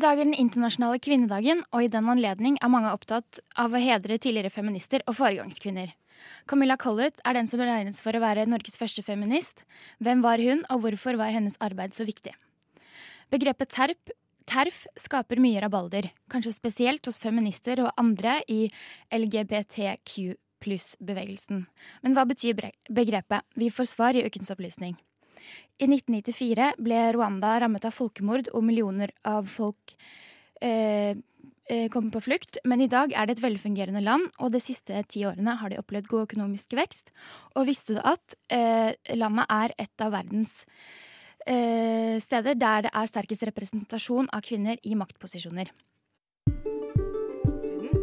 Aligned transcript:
I 0.00 0.02
dag 0.06 0.16
er 0.16 0.24
den 0.24 0.38
internasjonale 0.40 0.96
kvinnedagen, 1.04 1.58
og 1.76 1.84
i 1.84 1.88
den 1.92 2.06
anledning 2.08 2.54
er 2.64 2.70
mange 2.72 2.88
opptatt 2.88 3.36
av 3.60 3.74
å 3.76 3.80
hedre 3.84 4.16
tidligere 4.16 4.48
feminister 4.48 5.02
og 5.04 5.18
foregangskvinner. 5.18 5.90
Camilla 6.48 6.78
Collett 6.80 7.20
er 7.20 7.36
den 7.36 7.50
som 7.50 7.60
regnes 7.60 8.00
for 8.00 8.16
å 8.16 8.22
være 8.22 8.46
Norges 8.48 8.80
første 8.80 9.04
feminist. 9.04 9.60
Hvem 10.00 10.22
var 10.24 10.40
hun, 10.40 10.62
og 10.72 10.86
hvorfor 10.86 11.18
var 11.20 11.34
hennes 11.34 11.60
arbeid 11.60 11.92
så 11.92 12.06
viktig? 12.08 12.32
Begrepet 13.28 13.74
terp, 13.76 14.14
terf 14.48 14.86
skaper 14.96 15.36
mye 15.36 15.60
rabalder, 15.66 16.08
kanskje 16.32 16.56
spesielt 16.56 17.04
hos 17.04 17.20
feminister 17.20 17.84
og 17.84 17.92
andre 18.00 18.38
i 18.48 18.70
LGBTQ 19.12 20.32
pluss-bevegelsen. 20.64 21.66
Men 22.00 22.16
hva 22.16 22.24
betyr 22.24 22.56
begrepet? 22.88 23.44
Vi 23.52 23.68
får 23.68 23.92
svar 23.92 24.16
i 24.16 24.24
ukens 24.24 24.56
opplysning. 24.56 24.96
I 25.80 25.88
1994 25.88 26.74
ble 26.82 27.00
Rwanda 27.16 27.56
rammet 27.62 27.86
av 27.88 27.96
folkemord, 27.96 28.50
og 28.52 28.64
millioner 28.66 29.12
av 29.24 29.48
folk 29.48 29.94
eh, 30.60 31.16
eh, 31.16 31.86
kom 31.92 32.10
på 32.12 32.22
flukt. 32.24 32.60
Men 32.68 32.84
i 32.84 32.90
dag 32.92 33.14
er 33.16 33.28
det 33.28 33.38
et 33.38 33.44
velfungerende 33.46 34.04
land, 34.04 34.28
og 34.38 34.52
de 34.52 34.60
siste 34.62 35.04
ti 35.08 35.24
årene 35.28 35.56
har 35.60 35.72
de 35.72 35.80
opplevd 35.80 36.10
god 36.12 36.26
økonomisk 36.28 36.76
vekst. 36.76 37.14
Og 37.56 37.68
visste 37.70 37.96
du 37.96 38.02
at 38.04 38.36
eh, 38.52 38.92
landet 39.16 39.48
er 39.48 39.76
et 39.86 40.04
av 40.04 40.12
verdens 40.18 40.60
eh, 41.46 42.16
steder 42.20 42.58
der 42.60 42.88
det 42.88 42.92
er 42.92 43.08
sterkest 43.08 43.48
representasjon 43.48 44.28
av 44.34 44.44
kvinner 44.44 44.76
i 44.84 44.98
maktposisjoner 44.98 45.72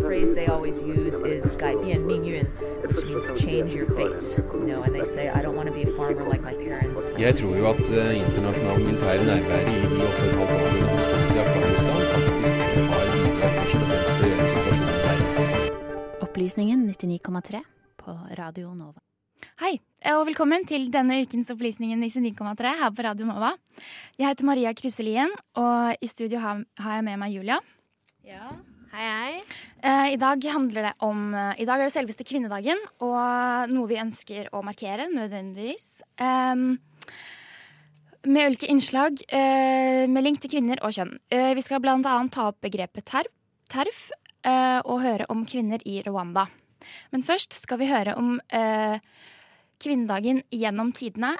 phrase 0.00 0.34
they 0.34 0.46
always 0.46 0.82
use 0.82 1.16
is 1.34 1.52
"gai 1.62 1.74
bian 1.82 2.02
ming 2.06 2.24
yun," 2.24 2.46
which 2.88 3.04
means 3.08 3.26
change 3.44 3.70
your 3.78 3.88
fate. 3.96 4.24
You 4.54 4.66
know, 4.68 4.82
and 4.82 4.94
they 4.94 5.04
say, 5.04 5.24
"I 5.28 5.40
don't 5.44 5.56
want 5.58 5.68
to 5.70 5.74
be 5.74 5.82
a 5.90 5.92
farmer 5.96 6.26
like 6.32 6.42
my 6.42 6.54
parents." 6.66 7.02
Jeg 7.18 7.36
tror 7.38 7.56
jo 7.56 7.66
at 7.74 7.86
uh, 7.90 8.16
internasjonal 8.24 8.78
militær 8.86 9.24
nærvære 9.30 9.70
i 9.72 9.86
de 9.92 9.96
åtte 10.08 10.22
og 10.22 10.28
et 10.28 10.34
halvt 10.38 10.52
årene 10.60 10.78
i 11.34 11.38
Afghanistan, 11.44 11.94
faktisk 12.14 12.44
har 12.90 13.04
de 13.12 13.34
første 13.52 13.76
og 13.76 13.86
fremste 13.88 14.14
til 14.18 14.94
der. 15.04 15.18
Opplysningen 16.20 16.90
99,3 16.90 17.62
på 17.98 18.10
Radio 18.38 18.74
Nova. 18.74 19.00
Hei, 19.60 19.78
og 20.10 20.26
velkommen 20.26 20.64
til 20.66 20.88
denne 20.92 21.20
ukens 21.22 21.50
Opplysningen 21.52 22.02
99,3 22.02 22.72
her 22.80 22.90
på 22.90 23.02
Radio 23.06 23.26
Nova. 23.26 23.52
Jeg 24.18 24.28
heter 24.28 24.44
Maria 24.44 24.72
Kruse 24.72 25.04
og 25.54 25.96
i 26.00 26.06
studio 26.06 26.38
har 26.38 26.94
jeg 26.96 27.04
med 27.04 27.16
meg 27.16 27.32
Julia. 27.32 27.58
Ja. 28.24 28.48
Hei, 28.94 29.06
hei. 29.10 29.38
Uh, 29.82 30.12
I 30.14 30.18
dag 30.22 30.44
handler 30.54 30.84
det 30.86 30.90
om 31.02 31.32
uh, 31.34 31.50
I 31.58 31.64
dag 31.66 31.80
er 31.80 31.88
det 31.88 31.94
selveste 31.96 32.22
kvinnedagen, 32.26 32.78
og 33.02 33.72
noe 33.72 33.90
vi 33.90 33.98
ønsker 33.98 34.52
å 34.54 34.60
markere, 34.62 35.08
nødvendigvis. 35.10 36.04
Um, 36.22 36.76
med 38.30 38.52
ulike 38.52 38.70
innslag 38.70 39.18
uh, 39.34 40.06
med 40.06 40.22
link 40.22 40.38
til 40.44 40.52
kvinner 40.54 40.78
og 40.86 40.94
kjønn. 40.94 41.16
vi 41.26 41.64
skal 41.66 41.82
annet 41.82 42.32
ta 42.36 42.46
opp 42.52 42.60
begrepet 42.62 43.08
terf, 43.10 43.34
terf 43.66 44.06
og 44.44 45.00
høre 45.00 45.26
om 45.32 45.42
kvinner 45.48 45.82
i 45.88 45.98
Rwanda. 46.04 46.46
Men 47.10 47.24
først 47.24 47.56
skal 47.64 47.80
vi 47.80 47.88
høre 47.88 48.14
om 48.20 48.36
kvinnedagen 49.80 50.42
gjennom 50.52 50.92
tidene 50.92 51.32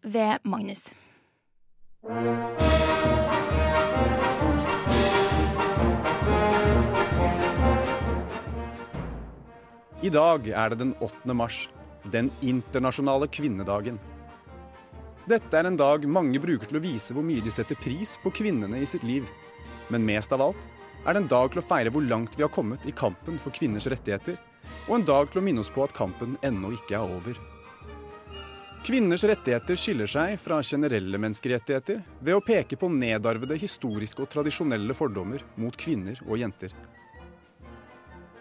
ved 0.00 0.48
Magnus. 0.48 0.88
I 10.00 10.08
dag 10.08 10.46
er 10.48 10.72
det 10.72 10.78
den 10.80 10.92
8. 11.04 11.34
mars, 11.36 11.66
den 12.08 12.30
internasjonale 12.40 13.26
kvinnedagen. 13.28 13.98
Dette 15.28 15.58
er 15.58 15.66
en 15.68 15.76
dag 15.76 16.06
mange 16.08 16.40
bruker 16.40 16.70
til 16.70 16.78
å 16.78 16.80
vise 16.80 17.12
hvor 17.12 17.26
mye 17.26 17.42
de 17.44 17.50
setter 17.52 17.76
pris 17.76 18.14
på 18.22 18.32
kvinnene 18.32 18.78
i 18.80 18.86
sitt 18.88 19.02
liv. 19.04 19.26
Men 19.92 20.06
mest 20.08 20.32
av 20.32 20.40
alt 20.46 20.62
er 21.04 21.12
det 21.12 21.20
en 21.20 21.28
dag 21.28 21.52
til 21.52 21.60
å 21.60 21.64
feire 21.66 21.92
hvor 21.92 22.06
langt 22.06 22.38
vi 22.38 22.46
har 22.46 22.52
kommet 22.54 22.86
i 22.88 22.94
kampen 22.96 23.36
for 23.42 23.52
kvinners 23.52 23.90
rettigheter, 23.92 24.38
og 24.88 24.94
en 24.96 25.04
dag 25.10 25.28
til 25.28 25.42
å 25.42 25.44
minne 25.44 25.60
oss 25.60 25.72
på 25.74 25.84
at 25.84 25.92
kampen 25.96 26.38
ennå 26.48 26.72
ikke 26.78 26.96
er 26.96 27.16
over. 27.18 27.36
Kvinners 28.86 29.26
rettigheter 29.28 29.76
skiller 29.76 30.08
seg 30.08 30.38
fra 30.40 30.62
generelle 30.64 31.20
menneskerettigheter 31.20 32.00
ved 32.24 32.38
å 32.38 32.40
peke 32.40 32.80
på 32.80 32.88
nedarvede 32.88 33.60
historiske 33.60 34.24
og 34.24 34.32
tradisjonelle 34.32 34.96
fordommer 34.96 35.44
mot 35.60 35.76
kvinner 35.76 36.16
og 36.24 36.40
jenter. 36.40 36.72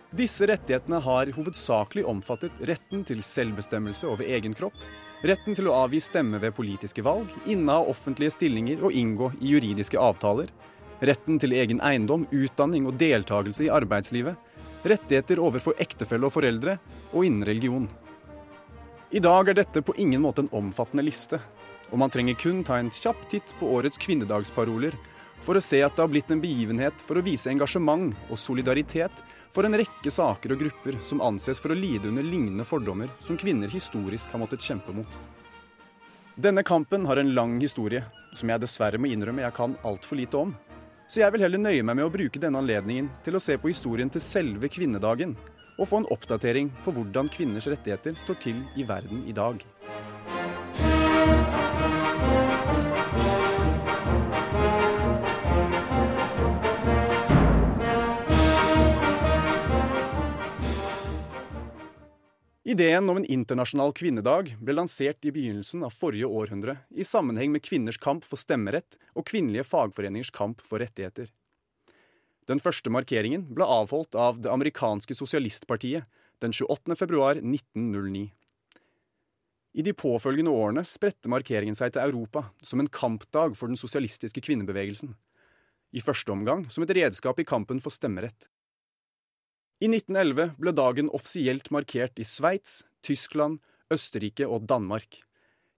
Disse 0.09 0.47
rettighetene 0.49 0.97
har 1.05 1.29
hovedsakelig 1.35 2.01
omfattet 2.09 2.55
retten 2.65 3.03
til 3.05 3.19
selvbestemmelse 3.21 4.07
over 4.09 4.25
egen 4.25 4.55
kropp, 4.57 4.77
retten 5.21 5.53
til 5.53 5.67
å 5.69 5.75
avgi 5.83 5.99
stemme 6.01 6.39
ved 6.41 6.55
politiske 6.57 7.03
valg, 7.05 7.29
inneha 7.45 7.83
offentlige 7.91 8.33
stillinger 8.33 8.81
og 8.81 8.95
inngå 8.97 9.29
i 9.37 9.51
juridiske 9.53 9.99
avtaler, 10.01 10.49
retten 11.05 11.37
til 11.37 11.53
egen 11.53 11.83
eiendom, 11.85 12.25
utdanning 12.33 12.87
og 12.89 12.97
deltakelse 12.97 13.67
i 13.67 13.69
arbeidslivet, 13.69 14.33
rettigheter 14.89 15.43
overfor 15.45 15.77
ektefelle 15.77 16.25
og 16.25 16.33
foreldre, 16.33 16.79
og 17.13 17.29
innen 17.29 17.45
religion. 17.45 17.85
I 19.13 19.21
dag 19.21 19.51
er 19.51 19.59
dette 19.61 19.83
på 19.85 19.93
ingen 20.01 20.23
måte 20.25 20.41
en 20.41 20.53
omfattende 20.57 21.05
liste, 21.05 21.37
og 21.93 22.01
man 22.01 22.09
trenger 22.09 22.37
kun 22.37 22.63
ta 22.65 22.79
en 22.81 22.89
kjapp 22.89 23.27
titt 23.29 23.53
på 23.61 23.69
årets 23.77 24.01
kvinnedagsparoler 24.01 24.97
for 25.45 25.57
å 25.57 25.63
se 25.63 25.83
at 25.85 25.95
det 25.95 26.03
har 26.03 26.11
blitt 26.11 26.31
en 26.33 26.41
begivenhet 26.41 27.05
for 27.05 27.19
å 27.19 27.23
vise 27.25 27.49
engasjement 27.51 28.11
og 28.29 28.41
solidaritet 28.41 29.21
for 29.53 29.65
en 29.65 29.77
rekke 29.77 30.11
saker 30.13 30.53
og 30.53 30.63
grupper 30.63 30.99
som 31.05 31.21
anses 31.25 31.59
for 31.61 31.73
å 31.73 31.77
lide 31.77 32.09
under 32.11 32.25
lignende 32.25 32.65
fordommer 32.67 33.11
som 33.23 33.37
kvinner 33.39 33.71
historisk 33.71 34.31
har 34.33 34.41
måttet 34.41 34.65
kjempe 34.65 34.93
mot. 34.95 35.19
Denne 36.39 36.63
kampen 36.63 37.05
har 37.09 37.19
en 37.19 37.33
lang 37.35 37.57
historie, 37.59 38.05
som 38.33 38.49
jeg 38.51 38.63
dessverre 38.63 38.99
må 39.01 39.09
innrømme 39.11 39.43
jeg 39.43 39.55
kan 39.57 39.73
altfor 39.83 40.19
lite 40.21 40.39
om. 40.39 40.53
Så 41.09 41.23
jeg 41.23 41.33
vil 41.33 41.43
heller 41.43 41.59
nøye 41.59 41.83
meg 41.83 41.97
med 41.97 42.05
å 42.05 42.13
bruke 42.13 42.39
denne 42.39 42.61
anledningen 42.61 43.09
til 43.25 43.35
å 43.35 43.41
se 43.43 43.57
på 43.59 43.71
historien 43.71 44.11
til 44.13 44.23
selve 44.23 44.69
kvinnedagen, 44.71 45.33
og 45.79 45.89
få 45.89 46.01
en 46.01 46.09
oppdatering 46.13 46.69
på 46.85 46.93
hvordan 46.95 47.31
kvinners 47.33 47.67
rettigheter 47.71 48.15
står 48.19 48.39
til 48.45 48.63
i 48.77 48.85
verden 48.87 49.25
i 49.27 49.35
dag. 49.35 49.59
Ideen 62.69 63.09
om 63.09 63.17
en 63.17 63.25
internasjonal 63.25 63.95
kvinnedag 63.97 64.51
ble 64.61 64.75
lansert 64.77 65.25
i 65.25 65.31
begynnelsen 65.33 65.81
av 65.87 65.95
forrige 65.95 66.27
århundre 66.29 66.75
i 66.93 67.05
sammenheng 67.07 67.49
med 67.55 67.63
kvinners 67.65 67.97
kamp 67.97 68.27
for 68.27 68.37
stemmerett 68.37 68.99
og 69.17 69.25
kvinnelige 69.31 69.65
fagforeningers 69.65 70.29
kamp 70.35 70.61
for 70.61 70.77
rettigheter. 70.77 71.31
Den 72.45 72.61
første 72.61 72.93
markeringen 72.93 73.47
ble 73.57 73.65
avholdt 73.65 74.13
av 74.13 74.37
det 74.43 74.51
amerikanske 74.53 75.17
sosialistpartiet 75.17 76.05
den 76.45 76.53
28. 76.53 76.93
februar 76.99 77.41
1909. 77.41 78.27
I 79.73 79.87
de 79.89 79.95
påfølgende 79.97 80.53
årene 80.53 80.85
spredte 80.85 81.33
markeringen 81.33 81.77
seg 81.79 81.95
til 81.95 82.05
Europa 82.05 82.51
som 82.61 82.85
en 82.85 82.93
kampdag 83.01 83.57
for 83.57 83.73
den 83.73 83.81
sosialistiske 83.81 84.45
kvinnebevegelsen. 84.45 85.15
I 85.89 86.05
første 86.05 86.37
omgang 86.37 86.67
som 86.69 86.85
et 86.85 86.93
redskap 87.01 87.41
i 87.41 87.49
kampen 87.49 87.81
for 87.81 87.89
stemmerett. 87.89 88.45
I 89.79 89.87
1911 89.87 90.57
ble 90.59 90.73
dagen 90.75 91.07
offisielt 91.15 91.69
markert 91.71 92.19
i 92.19 92.25
Sveits, 92.27 92.81
Tyskland, 92.99 93.61
Østerrike 93.87 94.43
og 94.43 94.65
Danmark. 94.67 95.21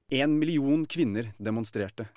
En 0.10 0.40
million 0.42 0.88
kvinner 0.90 1.30
demonstrerte. 1.38 2.08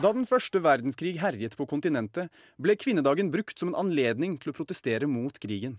Da 0.00 0.14
den 0.16 0.24
første 0.24 0.62
verdenskrig 0.64 1.18
herjet 1.20 1.58
på 1.60 1.66
kontinentet, 1.68 2.32
ble 2.56 2.78
kvinnedagen 2.80 3.28
brukt 3.34 3.60
som 3.60 3.74
en 3.74 3.78
anledning 3.82 4.38
til 4.40 4.54
å 4.54 4.56
protestere 4.56 5.04
mot 5.04 5.36
krigen. 5.36 5.76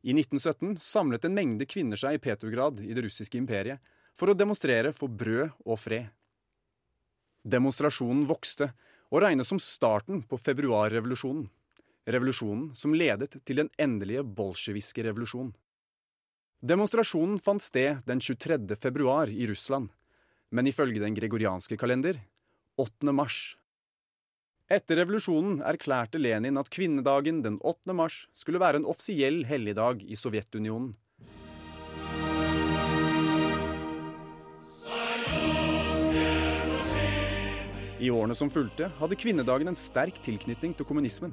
I 0.00 0.16
1917 0.16 0.78
samlet 0.80 1.28
en 1.28 1.36
mengde 1.36 1.68
kvinner 1.68 2.00
seg 2.00 2.16
i 2.16 2.22
Petrograd 2.30 2.80
i 2.80 2.96
det 2.96 3.04
russiske 3.04 3.36
imperiet 3.36 3.84
for 4.16 4.32
å 4.32 4.38
demonstrere 4.38 4.96
for 4.96 5.12
brød 5.12 5.52
og 5.68 5.82
fred. 5.84 6.08
Demonstrasjonen 7.44 8.24
vokste 8.24 8.72
og 9.10 9.22
regnes 9.22 9.48
som 9.50 9.60
starten 9.62 10.22
på 10.26 10.38
februarrevolusjonen. 10.40 11.46
Revolusjonen 12.06 12.70
som 12.78 12.94
ledet 12.94 13.40
til 13.44 13.62
den 13.62 13.70
endelige 13.82 14.22
bolsjeviske 14.22 15.02
revolusjon. 15.08 15.50
Demonstrasjonen 16.62 17.38
fant 17.42 17.62
sted 17.62 18.02
den 18.06 18.22
23. 18.22 18.76
februar 18.80 19.30
i 19.30 19.46
Russland, 19.50 19.90
men 20.50 20.70
ifølge 20.70 21.02
den 21.02 21.14
gregorianske 21.14 21.76
kalender 21.78 22.20
8. 22.78 23.12
mars. 23.12 23.56
Etter 24.66 24.98
revolusjonen 24.98 25.60
erklærte 25.62 26.18
Lenin 26.18 26.58
at 26.58 26.70
kvinnedagen 26.74 27.42
den 27.44 27.58
8. 27.62 27.94
mars 27.94 28.24
skulle 28.34 28.62
være 28.62 28.80
en 28.80 28.88
offisiell 28.90 29.44
helligdag 29.46 30.02
i 30.02 30.18
Sovjetunionen. 30.18 30.94
I 37.96 38.10
årene 38.12 38.34
som 38.36 38.50
fulgte, 38.52 38.90
hadde 38.98 39.16
kvinnedagen 39.16 39.70
en 39.70 39.78
sterk 39.78 40.18
tilknytning 40.24 40.74
til 40.76 40.84
kommunismen. 40.84 41.32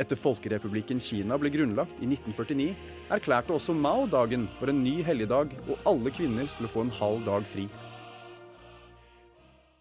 Etter 0.00 0.16
Folkerepublikken 0.16 1.00
Kina 1.02 1.34
ble 1.40 1.50
grunnlagt 1.50 1.98
i 1.98 2.06
1949, 2.06 2.68
erklærte 3.10 3.56
også 3.56 3.74
Mao 3.74 4.06
dagen 4.08 4.46
for 4.60 4.70
en 4.70 4.84
ny 4.84 5.00
helligdag, 5.04 5.50
og 5.66 5.88
alle 5.90 6.12
kvinner 6.14 6.46
skulle 6.48 6.70
få 6.70 6.86
en 6.86 6.94
halv 7.00 7.26
dag 7.26 7.48
fri. 7.50 7.66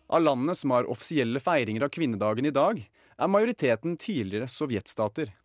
Av 0.09 0.23
landene 0.25 0.57
som 0.57 0.73
har 0.73 0.89
offisielle 0.89 1.39
feiringer 1.43 1.85
av 1.85 1.93
kvinnedagen 1.93 2.49
i 2.49 2.55
dag, 2.55 2.81
er 3.19 3.29
majoriteten 3.29 3.93
tidligere 4.01 4.49
sovjetstater. 4.49 5.35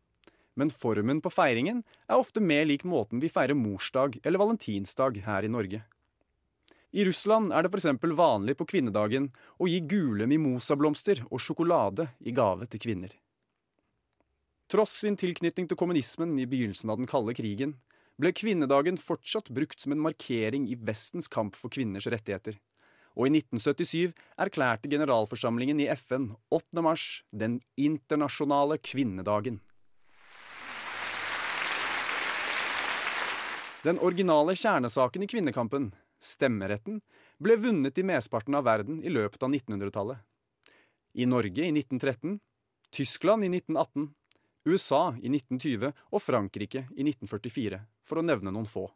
Men 0.57 0.73
formen 0.73 1.21
på 1.21 1.33
feiringen 1.35 1.83
er 2.09 2.17
ofte 2.17 2.41
mer 2.41 2.65
lik 2.65 2.87
måten 2.89 3.21
vi 3.21 3.29
feirer 3.29 3.59
morsdag 3.59 4.17
eller 4.23 4.41
valentinsdag 4.41 5.21
her 5.27 5.45
i 5.45 5.53
Norge. 5.53 5.83
I 6.95 7.03
Russland 7.09 7.51
er 7.51 7.67
det 7.67 7.73
f.eks. 7.75 7.89
vanlig 8.15 8.55
på 8.55 8.69
kvinnedagen 8.71 9.33
å 9.59 9.67
gi 9.67 9.81
gule 9.91 10.29
mimosablomster 10.31 11.25
og 11.27 11.41
sjokolade 11.43 12.07
i 12.23 12.31
gave 12.31 12.69
til 12.71 12.83
kvinner. 12.85 13.11
Tross 14.71 14.93
sin 15.03 15.19
tilknytning 15.19 15.67
til 15.67 15.79
kommunismen 15.81 16.37
i 16.39 16.47
begynnelsen 16.47 16.93
av 16.95 17.01
den 17.01 17.11
kalde 17.11 17.35
krigen, 17.35 17.75
ble 18.15 18.31
kvinnedagen 18.31 19.01
fortsatt 19.01 19.51
brukt 19.51 19.83
som 19.83 19.91
en 19.91 20.05
markering 20.05 20.69
i 20.71 20.79
Vestens 20.79 21.27
kamp 21.27 21.59
for 21.59 21.75
kvinners 21.75 22.07
rettigheter. 22.07 22.61
Og 23.19 23.27
i 23.27 23.35
1977 23.41 24.15
erklærte 24.47 24.91
generalforsamlingen 24.91 25.83
i 25.83 25.91
FN 25.99 26.31
8. 26.55 26.79
mars 26.79 27.25
den 27.35 27.59
internasjonale 27.75 28.79
kvinnedagen. 28.79 29.59
Den 33.85 33.99
originale 33.99 34.55
kjernesaken 34.57 35.27
i 35.27 35.29
kvinnekampen, 35.29 35.91
stemmeretten, 36.25 37.01
ble 37.43 37.57
vunnet 37.61 37.99
i 38.01 38.07
mesteparten 38.07 38.57
av 38.59 38.67
verden 38.67 39.03
i 39.05 39.13
løpet 39.13 39.43
av 39.45 39.53
1900-tallet. 39.53 40.19
I 41.15 41.29
Norge 41.31 41.63
i 41.63 41.71
1913, 41.71 42.39
Tyskland 42.95 43.47
i 43.47 43.53
1918, 43.53 44.09
USA 44.65 45.03
i 45.21 45.31
1920 45.31 45.91
og 45.93 46.23
Frankrike 46.23 46.87
i 46.97 47.05
1944, 47.05 47.81
for 48.09 48.21
å 48.21 48.25
nevne 48.25 48.53
noen 48.55 48.69
få. 48.69 48.89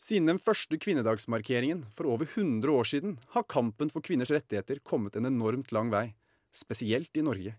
Siden 0.00 0.28
den 0.28 0.40
første 0.40 0.76
kvinnedagsmarkeringen 0.80 1.86
for 1.96 2.08
over 2.12 2.28
100 2.28 2.72
år 2.72 2.88
siden 2.88 3.16
har 3.32 3.46
kampen 3.48 3.92
for 3.92 4.04
kvinners 4.04 4.32
rettigheter 4.32 4.82
kommet 4.84 5.16
en 5.16 5.28
enormt 5.28 5.72
lang 5.72 5.92
vei, 5.92 6.10
spesielt 6.52 7.16
i 7.16 7.24
Norge. 7.24 7.54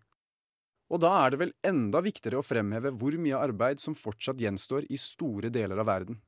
Og 0.88 1.02
da 1.04 1.12
er 1.26 1.34
det 1.34 1.42
vel 1.42 1.56
enda 1.68 2.00
viktigere 2.04 2.40
å 2.40 2.46
fremheve 2.46 2.94
hvor 2.96 3.18
mye 3.20 3.42
arbeid 3.42 3.82
som 3.84 3.98
fortsatt 3.98 4.40
gjenstår 4.40 4.88
i 4.94 5.00
store 5.02 5.52
deler 5.54 5.82
av 5.82 5.90
verden. 5.90 6.22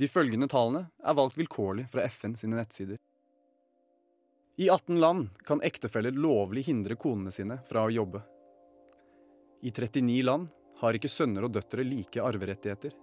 De 0.00 0.08
følgende 0.08 0.48
tallene 0.48 0.86
er 1.04 1.16
valgt 1.18 1.36
vilkårlig 1.36 1.84
fra 1.92 2.06
FN 2.08 2.32
sine 2.38 2.56
nettsider. 2.56 2.96
I 4.60 4.70
18 4.72 4.96
land 5.00 5.28
kan 5.44 5.60
ektefeller 5.64 6.16
lovlig 6.16 6.66
hindre 6.70 6.96
konene 7.00 7.32
sine 7.32 7.58
fra 7.68 7.84
å 7.84 7.92
jobbe. 7.92 8.22
I 9.60 9.72
39 9.72 10.22
land 10.24 10.48
har 10.80 10.96
ikke 10.96 11.12
sønner 11.12 11.44
og 11.44 11.52
døtre 11.52 11.84
like 11.84 12.22
arverettigheter. 12.24 12.94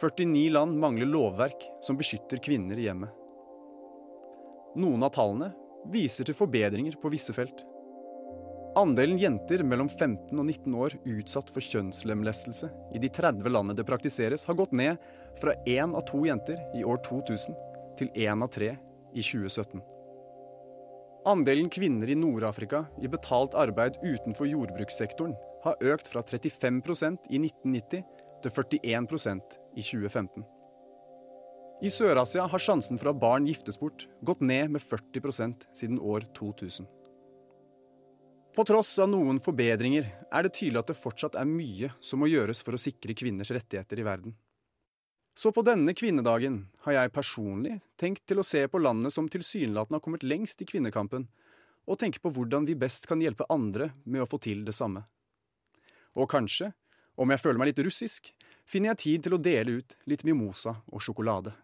49 0.00 0.46
land 0.54 0.78
mangler 0.80 1.10
lovverk 1.10 1.66
som 1.84 1.98
beskytter 2.00 2.40
kvinner 2.40 2.80
i 2.80 2.86
hjemmet. 2.86 3.12
Noen 4.80 5.04
av 5.04 5.12
tallene 5.12 5.50
viser 5.92 6.24
til 6.28 6.36
forbedringer 6.38 6.96
på 7.02 7.12
visse 7.12 7.36
felt. 7.36 7.66
Andelen 8.76 9.18
jenter 9.18 9.64
mellom 9.66 9.88
15 9.88 10.30
og 10.38 10.44
19 10.44 10.74
år 10.78 10.94
utsatt 11.10 11.48
for 11.50 11.64
kjønnslemlestelse 11.64 12.68
i 12.94 13.00
de 13.02 13.08
30 13.10 13.50
landene 13.50 13.74
det 13.74 13.86
praktiseres, 13.88 14.44
har 14.46 14.54
gått 14.54 14.76
ned 14.78 15.00
fra 15.40 15.56
én 15.66 15.90
av 15.90 16.04
to 16.06 16.22
jenter 16.22 16.60
i 16.78 16.84
år 16.86 17.00
2000 17.02 17.56
til 17.98 18.12
én 18.14 18.44
av 18.44 18.52
tre 18.54 18.76
i 19.10 19.24
2017. 19.26 19.82
Andelen 21.26 21.68
kvinner 21.68 22.08
i 22.08 22.16
Nord-Afrika 22.16 22.84
i 23.02 23.10
betalt 23.10 23.56
arbeid 23.58 23.98
utenfor 24.04 24.46
jordbrukssektoren 24.48 25.34
har 25.66 25.82
økt 25.90 26.08
fra 26.12 26.22
35% 26.22 27.26
i 27.28 27.42
1990 27.42 28.06
til 28.40 28.54
41% 28.54 29.58
i 29.74 29.82
2015. 29.82 30.46
I 31.82 31.90
Sør-Asia 31.90 32.46
har 32.46 32.62
sjansen 32.62 33.00
for 33.00 33.10
at 33.10 33.20
barn 33.20 33.50
giftes 33.50 33.80
bort 33.80 34.06
gått 34.24 34.46
ned 34.46 34.76
med 34.76 34.84
40% 34.84 35.66
siden 35.74 35.98
år 35.98 36.28
2000. 36.38 36.86
På 38.54 38.64
tross 38.66 38.98
av 38.98 39.06
noen 39.12 39.38
forbedringer 39.38 40.08
er 40.26 40.42
det 40.42 40.56
tydelig 40.56 40.80
at 40.82 40.88
det 40.90 40.98
fortsatt 40.98 41.36
er 41.38 41.46
mye 41.46 41.92
som 42.02 42.18
må 42.18 42.26
gjøres 42.26 42.64
for 42.66 42.74
å 42.74 42.80
sikre 42.82 43.14
kvinners 43.14 43.52
rettigheter 43.54 44.02
i 44.02 44.06
verden. 44.06 44.34
Så 45.38 45.52
på 45.54 45.62
denne 45.62 45.94
kvinnedagen 45.94 46.64
har 46.82 46.96
jeg 46.96 47.12
personlig 47.14 47.76
tenkt 48.00 48.24
til 48.26 48.42
å 48.42 48.46
se 48.46 48.64
på 48.68 48.80
landet 48.82 49.14
som 49.14 49.28
tilsynelatende 49.30 50.00
har 50.00 50.04
kommet 50.04 50.26
lengst 50.26 50.60
i 50.60 50.66
kvinnekampen, 50.66 51.28
og 51.86 51.98
tenke 52.02 52.20
på 52.20 52.32
hvordan 52.34 52.66
vi 52.66 52.76
best 52.78 53.06
kan 53.08 53.22
hjelpe 53.22 53.46
andre 53.48 53.92
med 54.04 54.24
å 54.24 54.28
få 54.28 54.42
til 54.42 54.66
det 54.66 54.74
samme. 54.76 55.04
Og 56.18 56.26
kanskje, 56.30 56.72
om 57.14 57.30
jeg 57.30 57.40
føler 57.40 57.62
meg 57.62 57.70
litt 57.70 57.84
russisk, 57.86 58.32
finner 58.66 58.92
jeg 58.92 59.02
tid 59.04 59.26
til 59.26 59.38
å 59.38 59.42
dele 59.42 59.78
ut 59.78 59.96
litt 60.10 60.26
mimosa 60.26 60.74
og 60.90 61.02
sjokolade. 61.06 61.54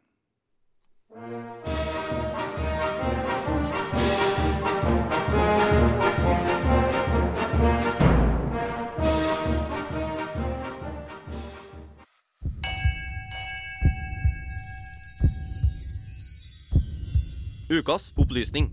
Ukas 17.66 18.12
opplysning. 18.14 18.68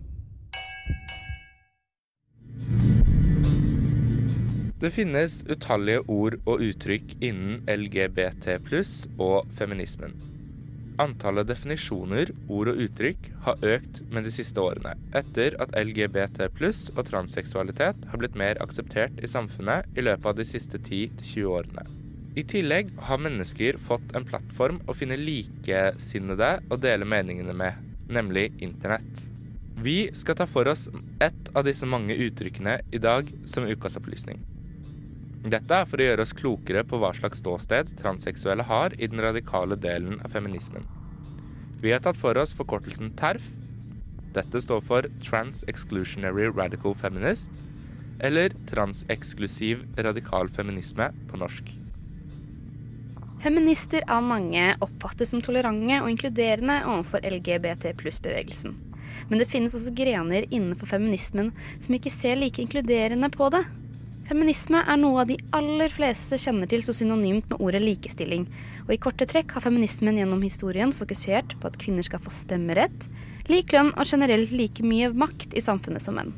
Det 4.80 4.92
finnes 4.94 5.40
utallige 5.50 6.04
ord 6.14 6.36
og 6.46 6.62
uttrykk 6.62 7.16
innen 7.18 7.64
LGBT 7.66 8.60
pluss 8.62 9.08
og 9.18 9.48
feminismen. 9.58 10.14
Antallet 11.02 11.50
definisjoner, 11.50 12.30
ord 12.54 12.70
og 12.70 12.84
uttrykk 12.86 13.32
har 13.48 13.66
økt 13.66 13.98
med 14.14 14.28
de 14.28 14.34
siste 14.36 14.62
årene, 14.62 14.94
etter 15.18 15.58
at 15.64 15.74
LGBT 15.74 16.52
pluss 16.54 16.84
og 16.94 17.08
transseksualitet 17.08 18.04
har 18.12 18.22
blitt 18.22 18.38
mer 18.38 18.62
akseptert 18.62 19.18
i 19.18 19.32
samfunnet 19.32 19.90
i 19.98 20.06
løpet 20.06 20.30
av 20.30 20.38
de 20.38 20.46
siste 20.46 20.78
10-20 20.78 21.50
årene. 21.50 21.88
I 22.38 22.46
tillegg 22.46 22.94
har 23.10 23.26
mennesker 23.26 23.82
fått 23.90 24.14
en 24.14 24.30
plattform 24.30 24.80
å 24.86 24.94
finne 24.98 25.18
likesinnede 25.18 26.60
og 26.70 26.86
dele 26.86 27.10
meningene 27.10 27.58
med, 27.58 27.82
nemlig 28.08 28.52
Internett. 28.64 29.30
Vi 29.84 30.10
skal 30.14 30.36
ta 30.36 30.48
for 30.48 30.68
oss 30.68 30.90
ett 31.20 31.50
av 31.54 31.66
disse 31.66 31.86
mange 31.86 32.16
uttrykkene 32.16 32.80
i 32.92 33.00
dag 33.02 33.30
som 33.46 33.68
ukas 33.68 33.98
opplysning. 34.00 34.40
Dette 35.44 35.76
er 35.76 35.88
for 35.90 36.00
å 36.00 36.06
gjøre 36.06 36.24
oss 36.24 36.36
klokere 36.40 36.86
på 36.88 37.00
hva 37.02 37.10
slags 37.16 37.42
ståsted 37.42 37.90
transseksuelle 38.00 38.64
har 38.70 38.94
i 38.96 39.10
den 39.12 39.20
radikale 39.24 39.76
delen 39.76 40.22
av 40.24 40.32
feminismen. 40.32 40.86
Vi 41.84 41.92
har 41.92 42.00
tatt 42.00 42.16
for 42.16 42.38
oss 42.40 42.56
forkortelsen 42.56 43.12
TERF. 43.20 43.50
Dette 44.34 44.62
står 44.64 44.86
for 44.88 45.10
Trans 45.26 45.66
Exclusionary 45.68 46.48
Radical 46.48 46.96
Feminist, 46.96 47.52
eller 48.24 48.56
transeksklusiv 48.70 49.84
radikal 50.00 50.48
feminisme 50.48 51.10
på 51.28 51.42
norsk. 51.42 51.74
Feminister 53.44 54.04
av 54.08 54.24
mange 54.24 54.70
oppfattes 54.80 55.34
som 55.34 55.42
tolerante 55.44 55.98
og 56.00 56.06
inkluderende 56.08 56.78
overfor 56.88 57.26
LGBT 57.28 57.90
pluss-bevegelsen. 58.00 58.72
Men 59.28 59.42
det 59.42 59.50
finnes 59.52 59.76
også 59.76 59.92
grener 59.98 60.46
innenfor 60.48 60.88
feminismen 60.94 61.50
som 61.74 61.98
ikke 61.98 62.14
ser 62.14 62.40
like 62.40 62.64
inkluderende 62.64 63.28
på 63.34 63.50
det. 63.52 63.66
Feminisme 64.30 64.80
er 64.88 65.02
noe 65.02 65.26
av 65.26 65.28
de 65.28 65.36
aller 65.60 65.92
fleste 65.92 66.40
kjenner 66.40 66.72
til 66.72 66.86
så 66.88 66.96
synonymt 66.96 67.52
med 67.52 67.60
ordet 67.60 67.84
likestilling, 67.84 68.48
og 68.86 68.96
i 68.96 69.02
korte 69.10 69.28
trekk 69.28 69.58
har 69.58 69.68
feminismen 69.68 70.22
gjennom 70.22 70.48
historien 70.48 70.96
fokusert 70.96 71.58
på 71.60 71.68
at 71.68 71.78
kvinner 71.84 72.08
skal 72.08 72.24
få 72.24 72.32
stemmerett, 72.32 73.12
lik 73.52 73.76
lønn 73.76 73.92
og 73.98 74.08
generelt 74.08 74.56
like 74.56 74.88
mye 74.88 75.12
makt 75.12 75.52
i 75.52 75.68
samfunnet 75.68 76.08
som 76.08 76.16
menn. 76.16 76.32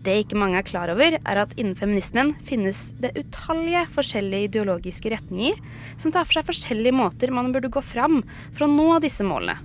Det 0.00 0.14
ikke 0.22 0.38
mange 0.40 0.56
er 0.56 0.64
klar 0.64 0.88
over, 0.92 1.18
er 1.18 1.40
at 1.42 1.50
innen 1.60 1.76
feminismen 1.76 2.32
finnes 2.46 2.88
det 3.02 3.12
utallige 3.18 3.82
forskjellige 3.92 4.48
ideologiske 4.48 5.12
retninger 5.12 5.58
som 6.00 6.14
tar 6.14 6.24
for 6.24 6.38
seg 6.38 6.46
forskjellige 6.48 6.96
måter 6.96 7.34
man 7.34 7.50
burde 7.52 7.68
gå 7.72 7.82
fram 7.84 8.22
for 8.54 8.64
å 8.64 8.70
nå 8.72 8.94
disse 9.04 9.26
målene. 9.26 9.58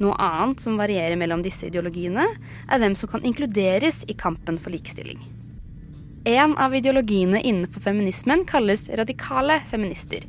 Noe 0.00 0.16
annet 0.20 0.62
som 0.64 0.78
varierer 0.80 1.16
mellom 1.20 1.42
disse 1.44 1.68
ideologiene, 1.68 2.24
er 2.68 2.80
hvem 2.80 2.94
som 2.96 3.08
kan 3.12 3.24
inkluderes 3.24 4.02
i 4.08 4.16
kampen 4.16 4.56
for 4.60 4.72
likestilling. 4.72 5.20
En 6.28 6.52
av 6.60 6.76
ideologiene 6.76 7.40
innenfor 7.40 7.84
feminismen 7.84 8.46
kalles 8.48 8.88
radikale 8.96 9.58
feminister. 9.68 10.24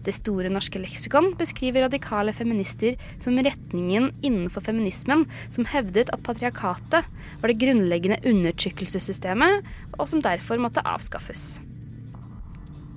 Det 0.00 0.14
store 0.16 0.48
norske 0.48 0.80
leksikon 0.80 1.34
beskriver 1.36 1.84
radikale 1.84 2.32
feminister 2.32 2.96
som 3.20 3.36
retningen 3.36 4.08
innenfor 4.24 4.64
feminismen 4.64 5.26
som 5.52 5.68
hevdet 5.68 6.08
at 6.14 6.22
patriarkatet 6.24 7.08
var 7.42 7.52
det 7.52 7.58
grunnleggende 7.60 8.20
undertrykkelsessystemet, 8.30 9.66
og 9.98 10.08
som 10.08 10.22
derfor 10.24 10.60
måtte 10.62 10.84
avskaffes. 10.88 11.60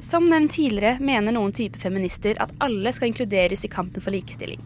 Som 0.03 0.29
nevnt 0.31 0.55
tidligere 0.55 0.99
mener 1.03 1.35
noen 1.35 1.51
typer 1.55 1.79
feminister 1.79 2.39
at 2.43 2.51
alle 2.63 2.91
skal 2.95 3.11
inkluderes 3.11 3.63
i 3.63 3.71
kampen 3.71 4.03
for 4.03 4.15
likestilling. 4.15 4.63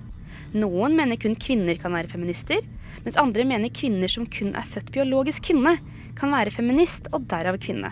Noen 0.57 0.95
mener 0.97 1.19
kun 1.21 1.35
kvinner 1.37 1.77
kan 1.81 1.93
være 1.93 2.09
feminister, 2.13 2.61
mens 3.05 3.17
andre 3.21 3.45
mener 3.49 3.73
kvinner 3.73 4.11
som 4.11 4.25
kun 4.29 4.53
er 4.57 4.65
født 4.65 4.93
biologisk 4.93 5.49
kvinne, 5.49 5.77
kan 6.17 6.33
være 6.33 6.53
feminist 6.53 7.09
og 7.13 7.25
derav 7.29 7.59
kvinne. 7.61 7.91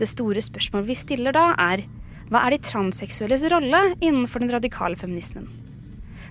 Det 0.00 0.08
store 0.08 0.40
spørsmålet 0.44 0.88
vi 0.88 0.96
stiller 0.96 1.36
da, 1.36 1.50
er 1.60 1.84
hva 2.30 2.44
er 2.46 2.54
de 2.54 2.62
transseksuelles 2.62 3.42
rolle 3.50 3.78
innenfor 3.98 4.42
den 4.42 4.52
radikale 4.54 4.98
feminismen? 4.98 5.48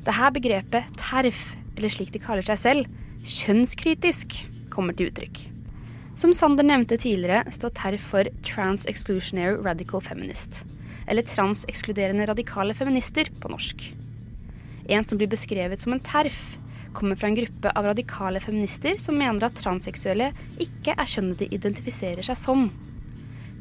Dette 0.06 0.30
begrepet 0.32 0.94
TERF, 0.96 1.42
eller 1.76 1.92
slik 1.92 2.14
de 2.14 2.22
kaller 2.24 2.46
seg 2.48 2.60
selv, 2.62 3.00
kjønnskritisk, 3.28 4.38
kommer 4.72 4.96
til 4.96 5.10
uttrykk. 5.12 5.42
Som 6.20 6.32
Sander 6.36 6.64
nevnte 6.64 6.98
tidligere, 7.00 7.44
står 7.52 7.76
TERF 7.76 8.06
for 8.14 8.30
Trans-Exclusionary 8.48 9.60
Radical 9.64 10.04
Feminist, 10.04 10.62
eller 11.08 11.28
transekskluderende 11.28 12.28
radikale 12.32 12.76
feminister 12.76 13.28
på 13.40 13.52
norsk. 13.52 13.84
En 14.90 15.04
som 15.06 15.20
blir 15.20 15.30
beskrevet 15.32 15.84
som 15.84 15.98
en 15.98 16.04
TERF, 16.04 16.40
kommer 16.96 17.20
fra 17.20 17.28
en 17.28 17.36
gruppe 17.38 17.72
av 17.76 17.86
radikale 17.92 18.40
feminister 18.42 18.96
som 18.98 19.20
mener 19.20 19.46
at 19.46 19.60
transseksuelle 19.60 20.32
ikke 20.64 20.96
er 20.96 21.12
kjønnet 21.12 21.44
de 21.44 21.50
identifiserer 21.56 22.26
seg 22.26 22.40
som. 22.40 22.66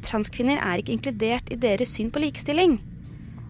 Transkvinner 0.09 0.57
er 0.57 0.81
ikke 0.81 0.95
inkludert 0.95 1.51
i 1.53 1.57
deres 1.59 1.93
syn 1.93 2.09
på 2.09 2.23
likestilling. 2.23 2.79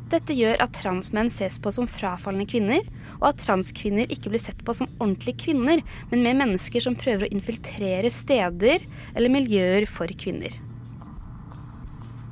Dette 0.10 0.34
gjør 0.34 0.60
at 0.64 0.74
transmenn 0.76 1.30
ses 1.32 1.60
på 1.62 1.72
som 1.72 1.88
frafallende 1.88 2.50
kvinner, 2.50 2.82
og 3.20 3.30
at 3.30 3.44
transkvinner 3.46 4.10
ikke 4.12 4.34
blir 4.34 4.42
sett 4.42 4.60
på 4.66 4.74
som 4.76 4.90
ordentlige 4.98 5.46
kvinner, 5.46 5.84
men 6.10 6.26
med 6.26 6.40
mennesker 6.42 6.84
som 6.84 6.98
prøver 7.00 7.28
å 7.28 7.32
infiltrere 7.32 8.10
steder 8.12 8.84
eller 9.14 9.32
miljøer 9.32 9.86
for 9.88 10.12
kvinner. 10.20 10.58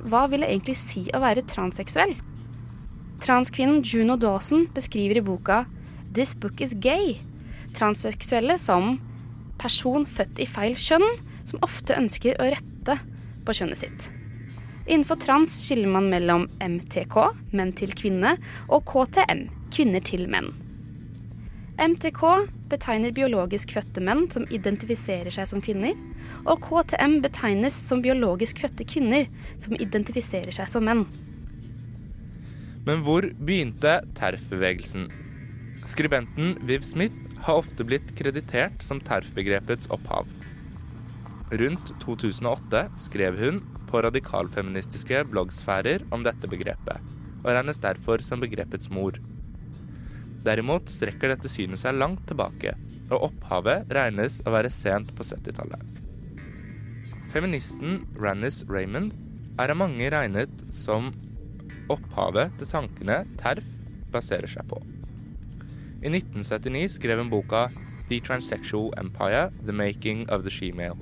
Hva 0.08 0.26
vil 0.28 0.44
det 0.44 0.50
egentlig 0.50 0.76
si 0.80 1.06
å 1.14 1.22
være 1.22 1.46
transseksuell? 1.48 2.16
Transkvinnen 3.22 3.80
Juno 3.86 4.18
Dawson 4.20 4.66
beskriver 4.74 5.22
i 5.22 5.24
boka 5.24 5.64
This 6.14 6.34
Book 6.38 6.60
Is 6.64 6.74
Gay 6.74 7.16
transseksuelle 7.78 8.58
som 8.60 8.96
person 9.58 10.06
født 10.06 10.40
i 10.42 10.46
feil 10.48 10.76
kjønn, 10.78 11.06
som 11.48 11.64
ofte 11.64 11.96
ønsker 11.96 12.38
å 12.38 12.50
rette 12.52 12.98
på 13.46 13.56
kjønnet 13.56 13.82
sitt. 13.82 14.08
Innenfor 14.88 15.16
trans 15.20 15.52
skiller 15.66 15.88
man 15.92 16.08
mellom 16.08 16.46
MTK, 16.64 17.16
menn 17.52 17.74
til 17.76 17.92
kvinne, 17.92 18.38
og 18.72 18.86
KTM, 18.88 19.44
kvinner 19.74 20.00
til 20.00 20.24
menn. 20.32 20.48
MTK 21.78 22.22
betegner 22.72 23.12
biologisk 23.14 23.74
fødte 23.76 24.00
menn 24.02 24.24
som 24.32 24.48
identifiserer 24.48 25.28
seg 25.34 25.50
som 25.50 25.60
kvinner, 25.62 25.92
og 26.48 26.64
KTM 26.64 27.18
betegnes 27.22 27.76
som 27.76 28.00
biologisk 28.02 28.64
fødte 28.64 28.88
kvinner 28.88 29.28
som 29.60 29.76
identifiserer 29.76 30.56
seg 30.56 30.72
som 30.72 30.88
menn. 30.88 31.04
Men 32.88 33.04
hvor 33.04 33.28
begynte 33.44 33.98
TERF-bevegelsen? 34.16 35.10
Skribenten 35.84 36.56
Viv 36.64 36.80
Smith 36.88 37.36
har 37.44 37.60
ofte 37.60 37.84
blitt 37.84 38.14
kreditert 38.16 38.80
som 38.82 39.04
TERF-begrepets 39.04 39.92
opphav. 39.92 40.24
Rundt 41.52 41.92
2008 42.00 42.88
skrev 43.04 43.36
hun 43.40 43.60
på 43.88 44.02
radikalfeministiske 44.04 45.24
bloggsfærer 45.32 46.04
om 46.14 46.24
dette 46.26 46.50
begrepet, 46.50 47.14
og 47.42 47.50
regnes 47.52 47.80
derfor 47.82 48.22
som 48.24 48.42
begrepets 48.42 48.90
mor. 48.92 49.16
Derimot 50.44 50.90
strekker 50.92 51.32
dette 51.32 51.50
synet 51.50 51.80
seg 51.82 51.96
langt 51.98 52.22
tilbake, 52.28 52.74
og 53.08 53.30
opphavet 53.30 53.88
regnes 53.94 54.40
å 54.46 54.52
være 54.54 54.70
sent 54.72 55.10
på 55.16 55.26
70-tallet. 55.26 55.96
Feministen 57.32 58.04
Rannis 58.16 58.62
Raymond 58.68 59.12
er 59.60 59.72
av 59.72 59.80
mange 59.80 60.06
regnet 60.12 60.62
som 60.72 61.10
opphavet 61.92 62.54
til 62.60 62.70
tankene 62.70 63.22
TERF 63.40 63.66
baserer 64.12 64.48
seg 64.50 64.68
på. 64.70 64.78
I 65.98 66.12
1979 66.12 66.94
skrev 66.96 67.20
hun 67.20 67.32
boka 67.32 67.66
The 68.08 68.20
Transsexual 68.24 68.92
Empire– 69.00 69.48
The 69.66 69.74
Making 69.74 70.28
of 70.32 70.44
the 70.46 70.52
Shemale, 70.54 70.96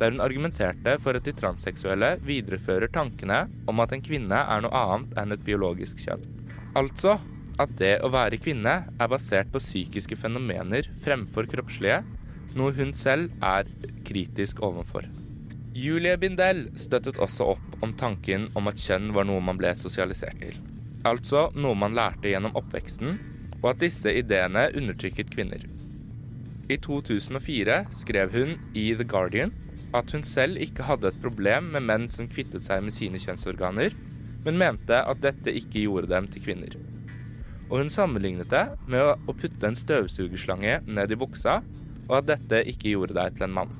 der 0.00 0.12
hun 0.12 0.22
argumenterte 0.24 0.96
for 1.02 1.16
at 1.16 1.24
de 1.26 1.34
transseksuelle 1.36 2.16
viderefører 2.26 2.92
tankene 2.92 3.44
om 3.68 3.80
at 3.84 3.94
en 3.96 4.04
kvinne 4.04 4.40
er 4.42 4.64
noe 4.64 4.82
annet 4.82 5.16
enn 5.20 5.34
et 5.36 5.44
biologisk 5.46 6.02
kjønn. 6.04 6.24
Altså 6.76 7.16
at 7.62 7.72
det 7.80 7.94
å 8.04 8.12
være 8.12 8.40
kvinne 8.40 8.74
er 8.84 9.08
basert 9.10 9.48
på 9.52 9.62
psykiske 9.62 10.18
fenomener 10.20 10.90
fremfor 11.04 11.48
kroppslige, 11.48 12.02
noe 12.56 12.74
hun 12.76 12.92
selv 12.96 13.32
er 13.44 13.68
kritisk 14.04 14.60
overfor. 14.64 15.06
Julie 15.76 16.16
Bindel 16.20 16.66
støttet 16.80 17.18
også 17.20 17.50
opp 17.52 17.84
om 17.84 17.92
tanken 18.00 18.46
om 18.56 18.68
at 18.70 18.80
kjønn 18.80 19.10
var 19.16 19.26
noe 19.28 19.42
man 19.44 19.58
ble 19.60 19.74
sosialisert 19.76 20.38
til. 20.40 20.56
Altså 21.04 21.50
noe 21.56 21.76
man 21.78 21.96
lærte 21.96 22.30
gjennom 22.30 22.56
oppveksten, 22.56 23.18
og 23.62 23.72
at 23.72 23.82
disse 23.82 24.12
ideene 24.12 24.68
undertrykket 24.76 25.32
kvinner. 25.32 25.64
I 26.72 26.78
2004 26.82 27.76
skrev 27.94 28.32
hun 28.34 28.56
i 28.74 28.88
The 28.96 29.06
Guardian 29.06 29.52
at 29.94 30.10
hun 30.14 30.24
selv 30.26 30.58
ikke 30.62 30.86
hadde 30.88 31.10
et 31.10 31.22
problem 31.22 31.70
med 31.76 31.86
menn 31.86 32.06
som 32.12 32.28
kvittet 32.30 32.64
seg 32.66 32.82
med 32.84 32.94
sine 32.96 33.20
kjønnsorganer, 33.22 33.94
men 34.46 34.60
mente 34.60 34.98
at 34.98 35.22
dette 35.22 35.54
ikke 35.54 35.84
gjorde 35.86 36.10
dem 36.10 36.28
til 36.30 36.44
kvinner. 36.44 36.76
Og 37.66 37.80
hun 37.82 37.90
sammenlignet 37.90 38.50
det 38.52 38.64
med 38.86 39.02
å 39.02 39.34
putte 39.34 39.66
en 39.66 39.78
støvsugerslange 39.78 40.80
ned 40.86 41.14
i 41.14 41.18
buksa, 41.18 41.60
og 42.06 42.20
at 42.20 42.28
dette 42.30 42.62
ikke 42.70 42.92
gjorde 42.94 43.16
deg 43.18 43.34
til 43.34 43.48
en 43.48 43.56
mann. 43.56 43.72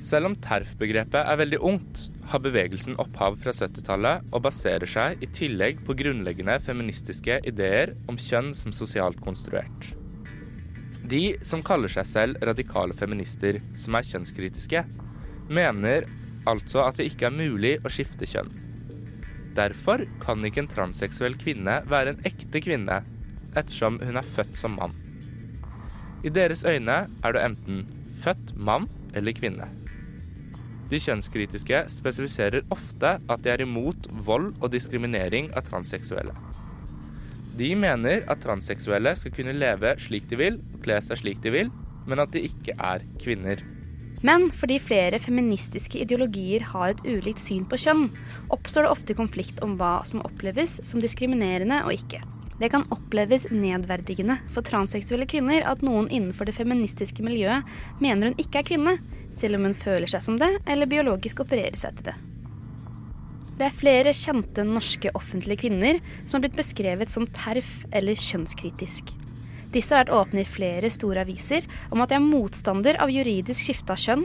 Selv 0.00 0.30
om 0.30 0.36
TERF-begrepet 0.38 1.20
er 1.20 1.40
veldig 1.40 1.58
ungt, 1.68 2.06
har 2.28 2.42
bevegelsen 2.44 2.98
opphav 3.00 3.38
fra 3.42 3.52
70-tallet 3.56 4.32
og 4.36 4.44
baserer 4.44 4.88
seg 4.88 5.22
i 5.24 5.28
tillegg 5.34 5.80
på 5.84 5.96
grunnleggende 5.98 6.58
feministiske 6.64 7.40
ideer 7.48 7.94
om 8.08 8.20
kjønn 8.20 8.52
som 8.56 8.74
sosialt 8.76 9.20
konstruert. 9.24 9.88
De 11.08 11.38
som 11.46 11.62
kaller 11.64 11.88
seg 11.88 12.04
selv 12.08 12.42
radikale 12.44 12.92
feminister 12.96 13.56
som 13.76 13.96
er 13.96 14.04
kjønnskritiske, 14.04 14.82
mener 15.48 16.04
altså 16.48 16.82
at 16.84 16.98
det 16.98 17.08
ikke 17.08 17.30
er 17.30 17.38
mulig 17.38 17.76
å 17.80 17.92
skifte 17.92 18.28
kjønn. 18.28 18.50
Derfor 19.56 20.04
kan 20.22 20.44
ikke 20.44 20.66
en 20.66 20.70
transseksuell 20.70 21.38
kvinne 21.40 21.80
være 21.88 22.12
en 22.12 22.20
ekte 22.28 22.60
kvinne, 22.62 23.00
ettersom 23.56 23.96
hun 24.04 24.20
er 24.20 24.32
født 24.36 24.54
som 24.60 24.76
mann. 24.76 24.92
I 26.26 26.32
deres 26.34 26.64
øyne 26.66 27.00
er 27.24 27.34
du 27.34 27.40
enten 27.40 27.84
født 28.22 28.52
mann 28.58 28.88
eller 29.16 29.32
kvinne. 29.32 29.70
De 30.88 31.00
kjønnskritiske 31.00 31.86
spesifiserer 31.92 32.68
ofte 32.74 33.16
at 33.16 33.44
de 33.44 33.52
er 33.52 33.64
imot 33.64 34.08
vold 34.28 34.52
og 34.58 34.72
diskriminering 34.72 35.50
av 35.56 35.66
transseksuelle. 35.68 36.36
De 37.58 37.72
mener 37.74 38.22
at 38.30 38.38
transseksuelle 38.44 39.16
skal 39.18 39.34
kunne 39.34 39.56
leve 39.56 39.96
slik 39.98 40.28
de 40.30 40.38
vil 40.38 40.60
og 40.76 40.84
kle 40.84 41.00
seg 41.02 41.18
slik 41.18 41.42
de 41.42 41.50
vil, 41.56 41.72
men 42.06 42.22
at 42.22 42.30
de 42.34 42.44
ikke 42.46 42.76
er 42.78 43.02
kvinner. 43.18 43.64
Men 44.26 44.48
fordi 44.54 44.78
flere 44.82 45.18
feministiske 45.22 46.00
ideologier 46.02 46.64
har 46.72 46.92
et 46.92 47.02
ulikt 47.06 47.42
syn 47.42 47.66
på 47.70 47.78
kjønn, 47.78 48.08
oppstår 48.54 48.86
det 48.86 48.92
ofte 48.94 49.18
konflikt 49.18 49.62
om 49.62 49.76
hva 49.78 49.98
som 50.06 50.22
oppleves 50.26 50.78
som 50.86 51.02
diskriminerende 51.02 51.84
og 51.86 51.94
ikke. 51.94 52.22
Det 52.58 52.72
kan 52.72 52.86
oppleves 52.94 53.46
nedverdigende 53.54 54.40
for 54.54 54.66
transseksuelle 54.66 55.28
kvinner 55.30 55.66
at 55.70 55.84
noen 55.86 56.10
innenfor 56.10 56.48
det 56.48 56.56
feministiske 56.56 57.22
miljøet 57.26 57.66
mener 58.02 58.30
hun 58.30 58.42
ikke 58.42 58.62
er 58.62 58.70
kvinne, 58.72 58.98
selv 59.34 59.58
om 59.58 59.68
hun 59.68 59.78
føler 59.78 60.10
seg 60.10 60.26
som 60.26 60.38
det, 60.40 60.50
eller 60.66 60.90
biologisk 60.90 61.44
opererer 61.46 61.78
seg 61.78 61.98
til 61.98 62.10
det. 62.10 62.18
Det 63.58 63.66
er 63.66 63.74
flere 63.74 64.12
kjente 64.14 64.62
norske 64.62 65.10
offentlige 65.18 65.64
kvinner 65.64 65.96
som 66.20 66.36
har 66.36 66.44
blitt 66.44 66.58
beskrevet 66.60 67.10
som 67.10 67.24
TERF 67.26 67.88
eller 67.90 68.14
kjønnskritisk. 68.14 69.10
Disse 69.74 69.92
har 69.92 70.04
vært 70.04 70.14
åpne 70.14 70.44
i 70.44 70.48
flere 70.48 70.90
store 70.94 71.24
aviser 71.26 71.66
om 71.90 72.04
at 72.04 72.12
de 72.12 72.20
er 72.20 72.22
motstander 72.22 73.00
av 73.02 73.10
juridisk 73.10 73.66
skifte 73.66 73.96
av 73.96 73.98
kjønn, 73.98 74.22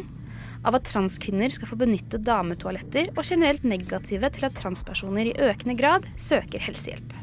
av 0.63 0.77
at 0.77 0.85
transkvinner 0.87 1.51
skal 1.51 1.71
få 1.71 1.79
benytte 1.81 2.21
dametoaletter, 2.21 3.09
og 3.17 3.25
generelt 3.25 3.65
negative 3.67 4.29
til 4.37 4.47
at 4.47 4.55
transpersoner 4.55 5.31
i 5.31 5.35
økende 5.49 5.75
grad 5.81 6.05
søker 6.15 6.61
helsehjelp. 6.63 7.17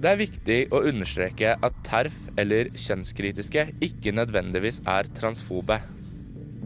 Det 0.00 0.10
er 0.10 0.20
viktig 0.20 0.58
å 0.74 0.82
understreke 0.90 1.54
at 1.54 1.80
TERF, 1.86 2.18
eller 2.40 2.74
kjønnskritiske, 2.74 3.66
ikke 3.84 4.16
nødvendigvis 4.16 4.82
er 4.88 5.08
transfobe. 5.16 5.78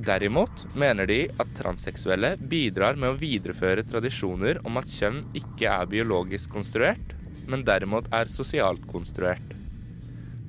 Derimot 0.04 0.64
mener 0.76 1.06
de 1.08 1.20
at 1.40 1.52
transseksuelle 1.56 2.34
bidrar 2.50 2.98
med 3.00 3.14
å 3.14 3.18
videreføre 3.18 3.86
tradisjoner 3.88 4.58
om 4.68 4.76
at 4.80 4.90
kjønn 4.90 5.22
ikke 5.38 5.70
er 5.70 5.88
biologisk 5.88 6.52
konstruert, 6.52 7.14
men 7.48 7.64
derimot 7.64 8.10
er 8.12 8.28
sosialt 8.28 8.84
konstruert. 8.90 9.54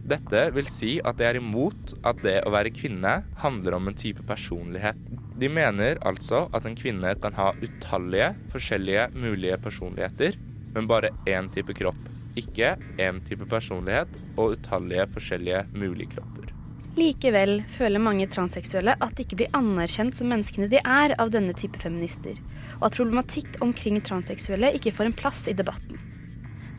Dette 0.05 0.41
vil 0.53 0.67
si 0.69 0.91
at 1.01 1.17
de 1.17 1.25
er 1.25 1.39
imot 1.39 1.95
at 2.05 2.19
det 2.21 2.35
å 2.45 2.51
være 2.53 2.73
kvinne 2.75 3.13
handler 3.41 3.77
om 3.77 3.87
en 3.89 3.97
type 3.97 4.25
personlighet. 4.27 4.99
De 5.39 5.49
mener 5.49 6.01
altså 6.05 6.43
at 6.55 6.67
en 6.67 6.77
kvinne 6.77 7.15
kan 7.23 7.33
ha 7.39 7.47
utallige 7.57 8.33
forskjellige 8.51 9.07
mulige 9.15 9.57
personligheter, 9.63 10.37
men 10.75 10.91
bare 10.91 11.13
én 11.25 11.49
type 11.53 11.73
kropp. 11.79 12.01
Ikke 12.37 12.75
én 12.99 13.23
type 13.25 13.47
personlighet 13.49 14.21
og 14.35 14.59
utallige 14.59 15.07
forskjellige 15.15 15.65
mulige 15.73 16.17
kropper. 16.17 16.51
Likevel 16.95 17.57
føler 17.75 17.99
mange 17.99 18.23
transseksuelle 18.31 18.93
at 19.03 19.17
de 19.17 19.25
ikke 19.25 19.41
blir 19.41 19.55
anerkjent 19.57 20.15
som 20.15 20.29
menneskene 20.31 20.69
de 20.71 20.79
er 20.79 21.11
av 21.19 21.31
denne 21.33 21.51
type 21.57 21.81
feminister, 21.81 22.37
og 22.77 22.85
at 22.87 22.95
problematikk 22.95 23.57
omkring 23.65 23.99
transseksuelle 23.99 24.71
ikke 24.77 24.93
får 24.95 25.09
en 25.09 25.17
plass 25.17 25.41
i 25.51 25.55
debatten. 25.57 25.99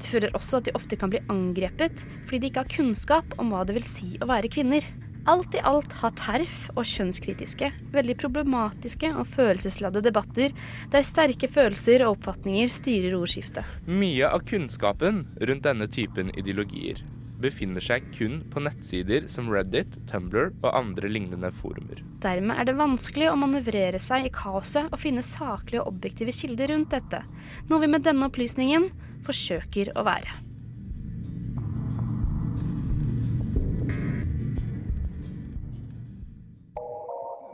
De 0.00 0.08
føler 0.08 0.32
også 0.36 0.60
at 0.60 0.68
de 0.68 0.74
ofte 0.78 0.96
kan 0.96 1.12
bli 1.12 1.20
angrepet 1.32 2.04
fordi 2.26 2.40
de 2.40 2.48
ikke 2.48 2.64
har 2.64 2.72
kunnskap 2.72 3.36
om 3.40 3.52
hva 3.52 3.66
det 3.68 3.76
vil 3.76 3.84
si 3.88 4.14
å 4.20 4.30
være 4.30 4.48
kvinner. 4.52 4.88
Alt 5.28 5.56
i 5.58 5.62
alt 5.66 5.92
har 6.00 6.14
TERF 6.16 6.56
og 6.76 6.86
kjønnskritiske 6.86 7.68
veldig 7.92 8.16
problematiske 8.20 9.10
og 9.18 9.28
følelsesladde 9.34 10.04
debatter 10.06 10.54
der 10.92 11.04
sterke 11.04 11.50
følelser 11.50 12.06
og 12.06 12.14
oppfatninger 12.14 12.72
styrer 12.72 13.18
ordskiftet. 13.18 13.68
Mye 13.84 14.32
av 14.32 14.46
kunnskapen 14.48 15.24
rundt 15.42 15.66
denne 15.66 15.90
typen 15.92 16.32
ideologier 16.38 17.02
befinner 17.42 17.84
seg 17.84 18.08
kun 18.16 18.40
på 18.52 18.62
nettsider 18.64 19.26
som 19.32 19.50
Reddit, 19.52 19.98
Tumblr 20.10 20.50
og 20.62 20.70
andre 20.70 21.10
lignende 21.10 21.50
forumer. 21.60 22.00
Dermed 22.22 22.56
er 22.56 22.68
det 22.68 22.78
vanskelig 22.78 23.30
å 23.30 23.36
manøvrere 23.40 24.00
seg 24.02 24.28
i 24.28 24.32
kaoset 24.34 24.90
og 24.90 25.00
finne 25.02 25.24
saklige 25.26 25.84
og 25.84 25.94
objektive 25.94 26.34
kilder 26.34 26.72
rundt 26.74 26.92
dette, 26.96 27.22
noe 27.70 27.82
vi 27.84 27.92
med 27.92 28.06
denne 28.06 28.30
opplysningen 28.30 28.90
forsøker 29.26 29.94
å 29.96 30.06
være. 30.06 30.42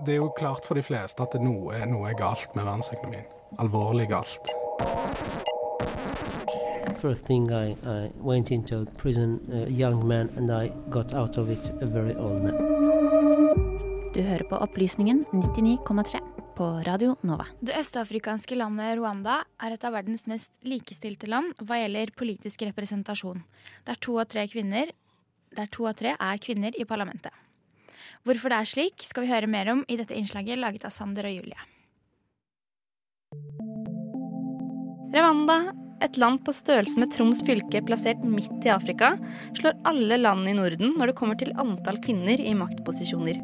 Det 0.03 0.17
er 0.17 0.19
jo 0.19 0.33
klart 0.35 0.67
for 0.67 0.75
de 0.75 0.83
fleste 0.83 1.23
at 1.23 1.37
noe, 1.39 1.79
noe 1.87 2.11
er 2.11 2.19
galt 2.19 2.57
med 2.59 2.67
verdensøkonomien. 2.67 3.29
Alvorlig 3.63 4.09
galt. 4.11 4.51
First 7.03 7.27
thing 7.27 7.51
I, 7.51 7.75
I 7.85 8.13
went 8.21 8.53
into 8.53 8.87
prison, 8.97 9.41
a 9.53 9.69
young 9.69 10.07
man, 10.07 10.31
and 10.37 10.53
I 10.53 10.71
got 10.89 11.13
out 11.13 11.37
of 11.37 11.51
it 11.51 11.73
a 11.83 11.87
very 11.87 12.15
old 12.15 12.45
man. 12.45 12.55
Du 14.15 14.23
hører 14.23 14.45
på 14.47 14.57
Opplysningen 14.63 15.25
99,3 15.33 16.21
på 16.55 16.69
Radio 16.87 17.17
Nova. 17.27 17.49
Det 17.59 17.75
østafrikanske 17.75 18.55
landet 18.55 19.01
Rwanda 19.01 19.41
er 19.59 19.75
et 19.75 19.89
av 19.89 19.97
verdens 19.97 20.29
mest 20.31 20.55
likestilte 20.63 21.27
land 21.27 21.51
hva 21.59 21.81
gjelder 21.81 22.15
politisk 22.15 22.63
representasjon. 22.69 23.43
Der 23.83 23.99
to 23.99 24.21
av 24.23 24.31
tre 24.31 24.47
kvinner, 24.47 24.95
der 25.59 25.75
to 25.75 25.91
av 25.91 25.99
tre 25.99 26.15
er 26.15 26.39
kvinner 26.39 26.79
i 26.79 26.87
parlamentet. 26.87 27.35
Hvorfor 28.23 28.55
det 28.55 28.63
er 28.63 28.75
slik, 28.77 29.03
skal 29.11 29.27
vi 29.27 29.35
høre 29.35 29.51
mer 29.51 29.75
om 29.75 29.83
i 29.91 29.99
dette 29.99 30.15
innslaget 30.15 30.63
laget 30.63 30.87
av 30.87 30.95
Sander 30.95 31.27
og 31.27 31.35
Julie. 31.35 31.71
Rwanda, 35.13 35.82
et 36.03 36.19
land 36.21 36.43
på 36.45 36.55
størrelse 36.55 37.01
med 37.01 37.13
Troms 37.15 37.43
fylke 37.47 37.83
plassert 37.87 38.23
midt 38.27 38.67
i 38.67 38.73
Afrika, 38.75 39.15
slår 39.59 39.79
alle 39.89 40.19
land 40.21 40.49
i 40.51 40.57
Norden 40.57 40.97
når 40.99 41.11
det 41.13 41.19
kommer 41.19 41.39
til 41.41 41.55
antall 41.61 42.01
kvinner 42.05 42.41
i 42.41 42.55
maktposisjoner. 42.59 43.41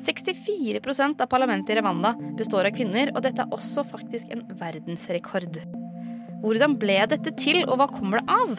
64% 0.00 1.20
av 1.20 1.28
parlamentet 1.28 1.74
i 1.74 1.80
Rwanda 1.80 2.14
består 2.38 2.68
av 2.68 2.76
kvinner, 2.76 3.12
og 3.12 3.24
dette 3.26 3.44
er 3.44 3.54
også 3.56 3.84
faktisk 3.88 4.32
en 4.32 4.46
verdensrekord. 4.60 5.60
Hvordan 6.40 6.78
ble 6.80 7.02
dette 7.10 7.34
til, 7.36 7.62
og 7.66 7.80
hva 7.80 7.88
kommer 7.92 8.20
det 8.20 8.32
av? 8.32 8.54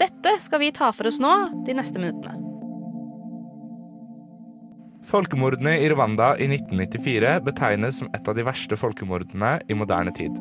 Dette 0.00 0.36
skal 0.40 0.62
vi 0.62 0.72
ta 0.72 0.92
for 0.96 1.10
oss 1.10 1.20
nå 1.20 1.34
de 1.66 1.76
neste 1.76 2.00
minuttene. 2.00 2.38
Folkemordene 5.08 5.78
i 5.80 5.88
Rwanda 5.88 6.34
i 6.36 6.48
1994 6.50 7.38
betegnes 7.46 8.00
som 8.02 8.10
et 8.16 8.28
av 8.28 8.36
de 8.36 8.44
verste 8.44 8.76
folkemordene 8.76 9.56
i 9.68 9.76
moderne 9.76 10.12
tid. 10.16 10.36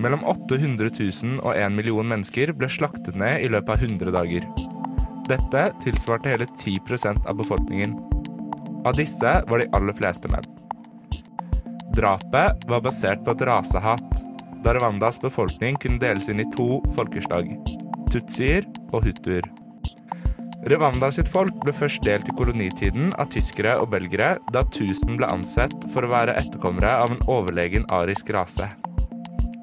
Mellom 0.00 0.24
800 0.26 0.90
000 0.98 1.38
og 1.44 1.52
1 1.54 1.76
million 1.76 2.08
mennesker 2.08 2.52
ble 2.58 2.68
slaktet 2.72 3.16
ned 3.18 3.44
i 3.44 3.50
løpet 3.52 3.76
av 3.76 3.84
100 3.86 4.14
dager. 4.14 4.48
Dette 5.30 5.62
tilsvarte 5.84 6.34
hele 6.34 6.48
10% 6.50 7.24
av 7.30 7.38
befolkningen. 7.38 7.96
Av 8.84 8.96
disse 8.98 9.38
var 9.48 9.62
de 9.62 9.70
aller 9.76 9.96
fleste 9.96 10.28
menn. 10.28 10.44
Drapet 11.94 12.64
var 12.68 12.82
basert 12.84 13.22
på 13.24 13.32
et 13.32 13.44
rasehat, 13.46 14.22
da 14.64 14.74
Rwandas 14.74 15.20
befolkning 15.22 15.78
kunne 15.80 16.02
deles 16.02 16.26
inn 16.28 16.42
i 16.42 16.48
to 16.56 16.80
folkeslag, 16.96 17.52
tutsier 18.10 18.66
og 18.90 19.04
hutuer. 19.06 19.46
Rwanda 20.64 21.10
sitt 21.12 21.28
folk 21.28 21.56
ble 21.60 21.74
først 21.76 22.00
delt 22.06 22.28
i 22.30 22.34
kolonitiden 22.38 23.10
av 23.20 23.28
tyskere 23.34 23.76
og 23.82 23.90
belgere, 23.92 24.38
da 24.52 24.62
1000 24.64 25.18
ble 25.20 25.28
ansett 25.28 25.76
for 25.92 26.06
å 26.06 26.12
være 26.14 26.38
etterkommere 26.40 26.94
av 27.04 27.12
en 27.12 27.20
overlegen 27.28 27.84
arisk 27.92 28.32
rase. 28.32 28.70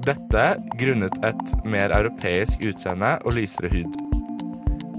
Dette 0.02 0.44
grunnet 0.82 1.14
et 1.28 1.52
mer 1.70 1.92
europeisk 1.94 2.64
utseende 2.66 3.12
og 3.22 3.36
lysere 3.38 3.70
hud. 3.70 3.98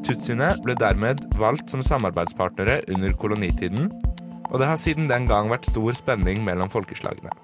Tutsiene 0.07 0.53
ble 0.63 0.77
dermed 0.79 1.25
valgt 1.41 1.73
som 1.75 1.83
samarbeidspartnere 1.83 2.85
under 2.93 3.17
kolonitiden, 3.19 3.89
og 4.53 4.61
det 4.63 4.69
har 4.71 4.79
siden 4.79 5.09
den 5.11 5.27
gang 5.27 5.51
vært 5.51 5.67
stor 5.67 5.97
spenning 5.99 6.45
mellom 6.47 6.71
folkeslagene. 6.71 7.35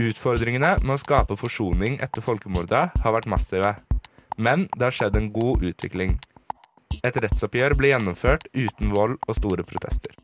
Utfordringene 0.00 0.78
med 0.80 0.94
å 0.96 1.00
skape 1.00 1.36
forsoning 1.36 1.98
etter 2.04 2.24
folkemordet 2.24 2.86
har 3.04 3.16
vært 3.16 3.28
massive, 3.28 3.74
men 4.40 4.70
det 4.76 4.88
har 4.88 4.96
skjedd 4.96 5.20
en 5.20 5.32
god 5.36 5.68
utvikling. 5.68 6.16
Et 7.04 7.20
rettsoppgjør 7.26 7.76
ble 7.76 7.92
gjennomført 7.92 8.48
uten 8.56 8.96
vold 8.96 9.18
og 9.26 9.36
store 9.36 9.68
protester. 9.68 10.16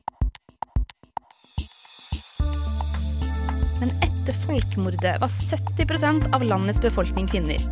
Etter 4.22 4.36
folkemordet 4.46 5.16
var 5.18 5.30
70% 5.30 6.28
av 6.34 6.44
landets 6.46 6.80
befolkning 6.82 7.26
kvinner. 7.26 7.62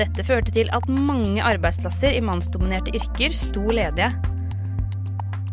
Dette 0.00 0.24
førte 0.26 0.50
til 0.54 0.70
at 0.74 0.88
mange 0.90 1.42
arbeidsplasser 1.44 2.16
i 2.16 2.22
mannsdominerte 2.24 2.94
yrker 2.98 3.34
sto 3.36 3.62
ledige. 3.70 4.10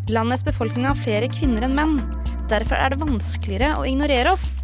Landets 0.09 0.45
befolkning 0.47 0.87
har 0.87 0.97
flere 0.97 1.29
kvinner 1.29 1.67
enn 1.67 1.75
menn. 1.77 1.97
Derfor 2.49 2.79
er 2.79 2.93
det 2.93 3.01
vanskeligere 3.03 3.75
å 3.77 3.85
ignorere 3.85 4.33
oss. 4.33 4.63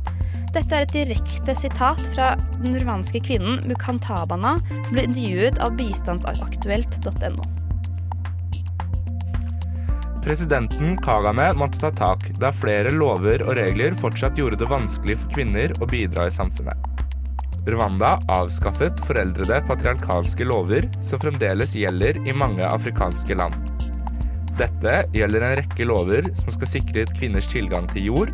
Dette 0.56 0.78
er 0.78 0.88
et 0.88 0.96
direkte 0.96 1.56
sitat 1.58 2.02
fra 2.14 2.34
den 2.62 2.78
rwanske 2.82 3.22
kvinnen 3.26 3.62
Mukantabana, 3.70 4.56
som 4.86 4.96
ble 4.96 5.06
intervjuet 5.10 5.60
av 5.62 5.76
bistandsaktuelt.no. 5.78 7.63
Presidenten 10.24 10.98
Kagame 11.04 11.54
måtte 11.54 11.80
ta 11.80 11.90
tak, 11.92 12.30
da 12.40 12.48
flere 12.56 12.94
lover 12.96 13.42
og 13.44 13.58
regler 13.60 13.92
fortsatt 14.00 14.38
gjorde 14.40 14.62
det 14.62 14.70
vanskelig 14.72 15.18
for 15.20 15.34
kvinner 15.36 15.74
å 15.84 15.88
bidra 15.90 16.30
i 16.30 16.32
samfunnet. 16.32 16.80
Rwanda 17.68 18.14
avskaffet 18.32 19.04
foreldrede 19.04 19.60
patriarkalske 19.68 20.48
lover 20.48 20.88
som 21.04 21.20
fremdeles 21.20 21.76
gjelder 21.76 22.22
i 22.24 22.36
mange 22.40 22.64
afrikanske 22.64 23.36
land. 23.36 23.58
Dette 24.60 25.02
gjelder 25.12 25.44
en 25.44 25.58
rekke 25.60 25.88
lover 25.90 26.30
som 26.40 26.56
skal 26.56 26.72
sikre 26.72 27.04
kvinners 27.18 27.50
tilgang 27.52 27.90
til 27.92 28.08
jord, 28.08 28.32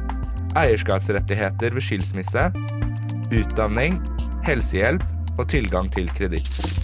eierskapsrettigheter 0.62 1.74
ved 1.74 1.88
skilsmisse, 1.88 2.52
utdanning, 3.34 3.98
helsehjelp 4.46 5.06
og 5.40 5.50
tilgang 5.50 5.90
til 5.94 6.10
kreditt. 6.14 6.79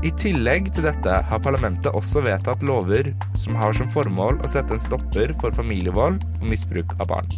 I 0.00 0.08
tillegg 0.16 0.70
til 0.72 0.86
dette 0.86 1.16
har 1.28 1.40
parlamentet 1.44 1.92
også 1.92 2.22
vedtatt 2.24 2.62
lover 2.64 3.10
som 3.36 3.56
har 3.60 3.74
som 3.76 3.88
formål 3.92 4.38
å 4.40 4.48
sette 4.48 4.72
en 4.72 4.80
stopper 4.80 5.34
for 5.42 5.52
familievold 5.52 6.22
og 6.38 6.46
misbruk 6.48 6.94
av 6.96 7.10
barn. 7.10 7.34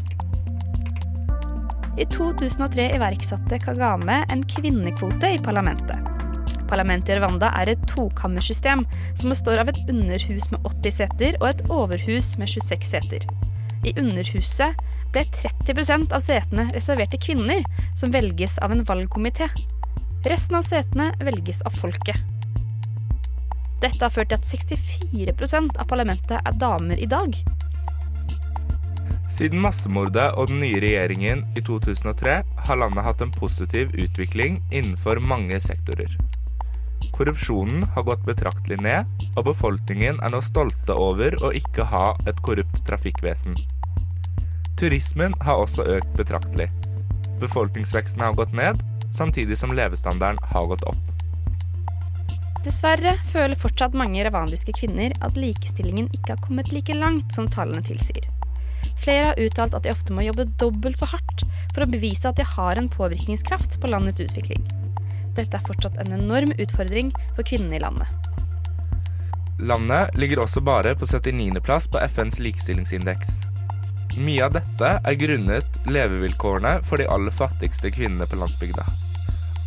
I 1.98 2.06
2003 2.06 2.86
iverksatte 2.94 3.58
Kagame 3.64 4.20
en 4.30 4.44
kvinnekvote 4.46 5.32
i 5.34 5.40
parlamentet. 5.42 6.06
Parlamentet 6.70 7.16
i 7.16 7.18
Rwanda 7.18 7.50
er 7.58 7.74
et 7.74 7.82
tokammersystem 7.90 8.86
som 9.18 9.34
består 9.34 9.58
av 9.58 9.72
et 9.72 9.82
underhus 9.90 10.46
med 10.54 10.62
80 10.70 10.98
seter 11.00 11.38
og 11.42 11.48
et 11.50 11.64
overhus 11.66 12.36
med 12.38 12.52
26 12.54 12.92
seter. 12.94 13.26
I 13.82 13.90
underhuset 13.98 14.78
ble 15.12 15.26
30% 15.34 16.14
av 16.14 16.22
setene 16.22 16.70
reservert 16.70 17.10
til 17.10 17.26
kvinner, 17.26 17.66
som 17.98 18.14
velges 18.14 18.54
av 18.62 18.70
en 18.70 18.86
valgkomité. 18.86 19.50
Resten 20.30 20.62
av 20.62 20.64
setene 20.70 21.10
velges 21.26 21.66
av 21.66 21.74
folket. 21.82 22.22
Dette 23.82 24.04
har 24.04 24.14
ført 24.14 24.30
til 24.30 24.38
at 24.38 24.46
64% 24.46 25.78
av 25.82 25.88
parlamentet 25.90 26.38
er 26.38 26.58
damer 26.58 27.00
i 27.02 27.08
dag. 27.10 27.34
Siden 29.32 29.62
massemordet 29.64 30.28
og 30.36 30.50
den 30.50 30.60
nye 30.62 30.78
regjeringen 30.82 31.42
i 31.56 31.62
2003 31.64 32.36
har 32.66 32.78
landet 32.78 33.06
hatt 33.06 33.24
en 33.24 33.32
positiv 33.34 33.94
utvikling 33.98 34.60
innenfor 34.70 35.18
mange 35.24 35.58
sektorer. 35.64 36.14
Korrupsjonen 37.16 37.86
har 37.94 38.06
gått 38.06 38.22
betraktelig 38.26 38.78
ned, 38.84 39.08
og 39.36 39.48
befolkningen 39.50 40.20
er 40.22 40.32
nå 40.32 40.40
stolte 40.44 40.94
over 40.94 41.34
å 41.42 41.50
ikke 41.56 41.88
ha 41.90 42.12
et 42.30 42.38
korrupt 42.46 42.84
trafikkvesen. 42.86 43.56
Turismen 44.78 45.34
har 45.42 45.64
også 45.64 45.86
økt 45.96 46.12
betraktelig. 46.18 46.68
Befolkningsveksten 47.42 48.22
har 48.22 48.36
gått 48.38 48.54
ned, 48.56 48.84
samtidig 49.10 49.58
som 49.58 49.74
levestandarden 49.74 50.40
har 50.54 50.70
gått 50.70 50.86
opp. 50.88 51.21
Dessverre 52.62 53.16
føler 53.32 53.58
fortsatt 53.58 53.96
mange 53.98 54.22
rwandiske 54.22 54.74
kvinner 54.78 55.14
at 55.26 55.38
likestillingen 55.38 56.06
ikke 56.14 56.36
har 56.36 56.42
kommet 56.44 56.70
like 56.70 56.94
langt 56.94 57.34
som 57.34 57.48
tallene 57.50 57.82
tilsier. 57.86 58.28
Flere 59.02 59.32
har 59.32 59.40
uttalt 59.42 59.74
at 59.74 59.82
de 59.82 59.90
ofte 59.90 60.14
må 60.14 60.22
jobbe 60.26 60.46
dobbelt 60.60 61.00
så 61.00 61.08
hardt 61.10 61.42
for 61.74 61.82
å 61.82 61.90
bevise 61.90 62.28
at 62.28 62.38
de 62.38 62.46
har 62.46 62.78
en 62.78 62.90
påvirkningskraft 62.92 63.80
på 63.82 63.90
landets 63.90 64.22
utvikling. 64.22 64.62
Dette 65.34 65.58
er 65.58 65.64
fortsatt 65.66 65.98
en 65.98 66.14
enorm 66.14 66.52
utfordring 66.60 67.10
for 67.34 67.46
kvinnene 67.48 67.80
i 67.80 67.82
landet. 67.82 68.06
Landet 69.62 70.14
ligger 70.18 70.44
også 70.44 70.62
bare 70.64 70.94
på 70.98 71.06
79.-plass 71.06 71.88
på 71.90 71.98
FNs 72.14 72.38
likestillingsindeks. 72.42 73.40
Mye 74.22 74.46
av 74.46 74.54
dette 74.54 74.88
er 74.98 75.18
grunnet 75.18 75.78
levevilkårene 75.88 76.78
for 76.86 77.00
de 77.00 77.08
aller 77.10 77.34
fattigste 77.34 77.90
kvinnene 77.94 78.26
på 78.28 78.38
landsbygda. 78.38 78.84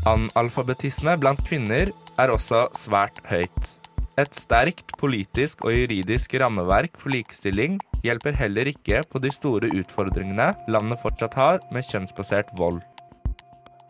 Analfabetisme 0.05 1.15
blant 1.17 1.41
kvinner 1.47 1.91
er 2.21 2.31
også 2.31 2.67
svært 2.77 3.19
høyt. 3.29 3.71
Et 4.15 4.35
sterkt 4.37 4.93
politisk 4.99 5.65
og 5.67 5.75
juridisk 5.75 6.37
rammeverk 6.39 6.95
for 7.01 7.11
likestilling 7.11 7.81
hjelper 8.05 8.37
heller 8.39 8.69
ikke 8.71 9.01
på 9.11 9.19
de 9.19 9.31
store 9.33 9.71
utfordringene 9.75 10.53
landet 10.71 11.01
fortsatt 11.01 11.35
har 11.35 11.63
med 11.75 11.83
kjønnsbasert 11.89 12.53
vold. 12.59 12.79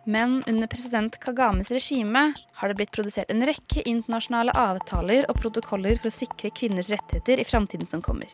Men 0.06 0.40
under 0.50 0.70
president 0.70 1.18
Kagames 1.22 1.72
regime 1.74 2.28
har 2.58 2.70
det 2.70 2.78
blitt 2.78 2.94
produsert 2.94 3.30
en 3.34 3.46
rekke 3.46 3.82
internasjonale 3.90 4.54
avtaler 4.58 5.26
og 5.30 5.40
protokoller 5.42 5.98
for 5.98 6.12
å 6.12 6.18
sikre 6.18 6.54
kvinners 6.54 6.92
rettigheter 6.94 7.42
i 7.42 7.48
framtiden 7.48 7.90
som 7.90 8.04
kommer. 8.06 8.30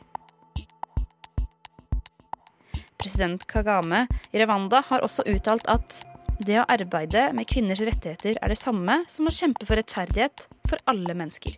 President 3.01 3.43
Kagame 3.49 4.05
i 4.31 4.43
Rwanda 4.43 4.83
har 4.91 5.03
også 5.03 5.25
uttalt 5.31 5.65
at 5.71 6.03
det 6.45 6.61
å 6.61 6.67
arbeide 6.71 7.29
med 7.37 7.49
kvinners 7.49 7.83
rettigheter 7.85 8.39
er 8.41 8.53
det 8.53 8.59
samme 8.59 9.01
som 9.11 9.27
å 9.29 9.33
kjempe 9.35 9.67
for 9.67 9.79
rettferdighet 9.79 10.47
for 10.69 10.81
alle 10.89 11.15
mennesker. 11.17 11.57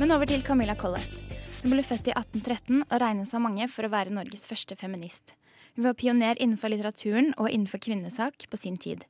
Men 0.00 0.14
over 0.14 0.24
til 0.24 0.40
Camilla 0.40 0.72
Collett. 0.80 1.18
Hun 1.60 1.74
ble 1.74 1.82
født 1.84 2.06
i 2.08 2.12
1813 2.16 2.86
og 2.86 3.00
regnes 3.02 3.34
av 3.36 3.42
mange 3.44 3.66
for 3.68 3.84
å 3.84 3.90
være 3.92 4.14
Norges 4.16 4.46
første 4.48 4.72
feminist. 4.80 5.34
Hun 5.76 5.84
var 5.84 5.98
pioner 6.00 6.40
innenfor 6.40 6.72
litteraturen 6.72 7.34
og 7.34 7.50
innenfor 7.50 7.82
kvinnesak 7.84 8.46
på 8.48 8.56
sin 8.56 8.78
tid. 8.80 9.02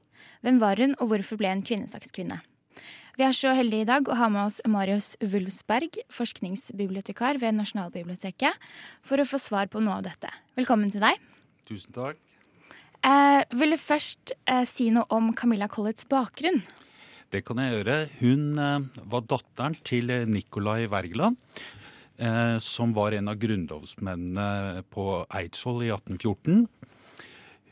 Hvem 0.43 0.59
var 0.59 0.83
hun, 0.83 0.97
og 0.99 1.13
hvorfor 1.13 1.39
ble 1.39 1.53
hun 1.53 1.63
kvinnesakskvinne? 1.63 2.41
Vi 3.15 3.23
er 3.23 3.39
så 3.39 3.55
heldige 3.55 3.87
i 3.87 3.89
dag 3.93 4.11
å 4.11 4.19
ha 4.19 4.33
med 4.35 4.49
oss 4.49 4.59
Marius 4.67 5.13
Wulfsberg, 5.23 6.01
forskningsbibliotekar 6.11 7.39
ved 7.39 7.55
Nasjonalbiblioteket, 7.61 8.59
for 9.07 9.23
å 9.23 9.31
få 9.31 9.39
svar 9.39 9.71
på 9.71 9.79
noe 9.79 10.01
av 10.01 10.11
dette. 10.11 10.35
Velkommen 10.59 10.91
til 10.91 11.07
deg. 11.07 11.23
Tusen 11.71 11.95
takk. 11.95 12.19
Eh, 13.07 13.47
vil 13.63 13.79
du 13.79 13.79
først 13.79 14.35
eh, 14.43 14.67
si 14.67 14.91
noe 14.91 15.07
om 15.15 15.31
Camilla 15.39 15.71
Collets 15.71 16.11
bakgrunn? 16.11 16.65
Det 17.31 17.45
kan 17.47 17.61
jeg 17.63 17.77
gjøre. 17.77 17.97
Hun 18.19 18.59
eh, 18.59 19.03
var 19.07 19.23
datteren 19.31 19.77
til 19.87 20.11
Nikolai 20.27 20.89
Wergeland, 20.91 21.37
eh, 22.19 22.57
som 22.59 22.91
var 22.97 23.15
en 23.15 23.31
av 23.31 23.39
grunnlovsmennene 23.39 24.83
på 24.91 25.05
Eidsvoll 25.39 25.85
i 25.87 25.93
1814. 25.95 26.65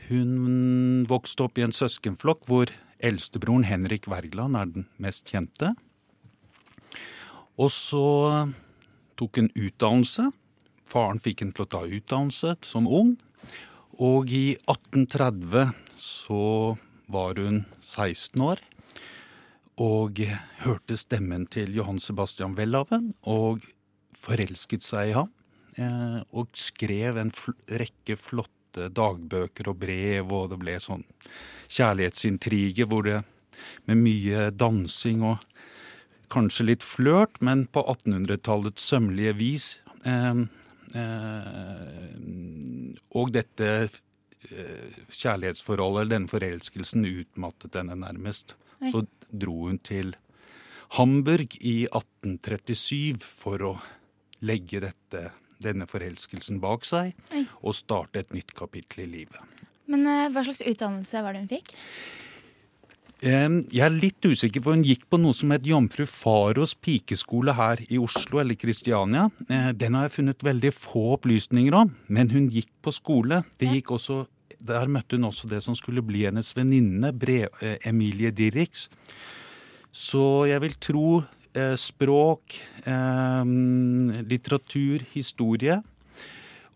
Hun 0.06 1.02
vokste 1.10 1.48
opp 1.48 1.58
i 1.58 1.66
en 1.66 1.74
søskenflokk 1.74 2.46
hvor 2.46 2.70
eldstebroren 3.02 3.66
Henrik 3.66 4.06
Wergeland 4.06 4.54
er 4.60 4.70
den 4.76 4.86
mest 5.02 5.26
kjente. 5.26 5.72
Og 7.58 7.74
så 7.74 8.06
tok 9.18 9.42
hun 9.42 9.50
utdannelse. 9.58 10.30
Faren 10.86 11.18
fikk 11.18 11.42
henne 11.42 11.58
til 11.58 11.66
å 11.66 11.72
ta 11.74 11.82
utdannelse 11.82 12.54
som 12.62 12.86
ung. 12.86 13.16
Og 13.98 14.30
i 14.30 14.54
1830 14.70 15.74
så 15.98 16.78
var 17.10 17.42
hun 17.42 17.64
16 17.82 18.38
år 18.54 18.62
og 19.78 20.20
hørte 20.64 20.96
stemmen 20.98 21.46
til 21.46 21.76
Johan 21.76 22.00
Sebastian 22.02 22.56
Welhaven 22.58 23.12
og 23.30 23.62
forelsket 24.18 24.82
seg 24.86 25.12
i 25.12 25.16
ham. 25.16 25.30
Eh, 25.78 26.18
og 26.34 26.50
skrev 26.58 27.20
en 27.20 27.30
fl 27.34 27.54
rekke 27.70 28.16
flotte 28.18 28.88
dagbøker 28.94 29.70
og 29.70 29.78
brev, 29.78 30.32
og 30.34 30.50
det 30.52 30.58
ble 30.60 30.78
sånn 30.82 31.04
kjærlighetsintrige 31.70 32.86
hvor 32.90 33.06
det 33.06 33.20
med 33.88 34.00
mye 34.02 34.48
dansing 34.54 35.22
og 35.26 35.44
kanskje 36.32 36.68
litt 36.70 36.84
flørt, 36.84 37.38
men 37.44 37.64
på 37.72 37.82
1800-tallets 37.86 38.84
sømmelige 38.90 39.34
vis. 39.38 39.68
Eh, 40.04 40.42
eh, 40.98 42.08
og 43.18 43.32
dette 43.34 43.70
eh, 43.86 44.98
kjærlighetsforholdet, 45.08 46.10
denne 46.12 46.30
forelskelsen, 46.30 47.06
utmattet 47.22 47.78
henne 47.80 47.96
nærmest. 48.02 48.56
Så 48.92 49.06
dro 49.30 49.66
hun 49.68 49.78
til 49.84 50.14
Hamburg 50.96 51.56
i 51.60 51.82
1837 51.90 53.18
for 53.20 53.64
å 53.66 53.72
legge 54.40 54.80
dette, 54.80 55.30
denne 55.60 55.88
forelskelsen 55.90 56.60
bak 56.62 56.86
seg 56.86 57.12
Oi. 57.34 57.44
og 57.60 57.74
starte 57.76 58.22
et 58.22 58.32
nytt 58.32 58.54
kapittel 58.56 59.04
i 59.04 59.10
livet. 59.18 59.42
Men 59.90 60.06
eh, 60.06 60.28
hva 60.32 60.44
slags 60.46 60.62
utdannelse 60.62 61.24
var 61.24 61.34
det 61.34 61.44
hun 61.44 61.50
fikk? 61.50 61.74
Jeg 63.18 63.82
er 63.82 63.90
litt 63.90 64.22
usikker, 64.22 64.62
for 64.62 64.76
hun 64.76 64.84
gikk 64.86 65.08
på 65.10 65.18
noe 65.18 65.34
som 65.34 65.50
het 65.50 65.64
Jomfru 65.66 66.04
Faros 66.06 66.76
pikeskole 66.78 67.50
her 67.58 67.80
i 67.90 67.98
Oslo, 67.98 68.38
eller 68.38 68.54
Kristiania. 68.54 69.24
Eh, 69.50 69.72
Den 69.74 69.96
har 69.98 70.06
jeg 70.06 70.20
funnet 70.20 70.44
veldig 70.46 70.70
få 70.70 71.16
opplysninger 71.16 71.74
om, 71.74 71.90
men 72.06 72.30
hun 72.30 72.46
gikk 72.54 72.70
på 72.80 72.94
skole. 72.94 73.42
Det 73.58 73.72
gikk 73.72 73.90
også, 73.98 74.20
der 74.60 74.90
møtte 74.90 75.16
hun 75.16 75.28
også 75.28 75.48
det 75.50 75.62
som 75.64 75.76
skulle 75.78 76.02
bli 76.02 76.24
hennes 76.26 76.50
venninne, 76.56 77.12
eh, 77.12 77.76
Emilie 77.84 78.30
Dirix. 78.30 78.88
Så 79.92 80.46
jeg 80.48 80.60
vil 80.60 80.74
tro 80.74 81.22
eh, 81.54 81.76
språk, 81.76 82.60
eh, 82.84 83.44
litteratur, 84.24 85.04
historie. 85.14 85.82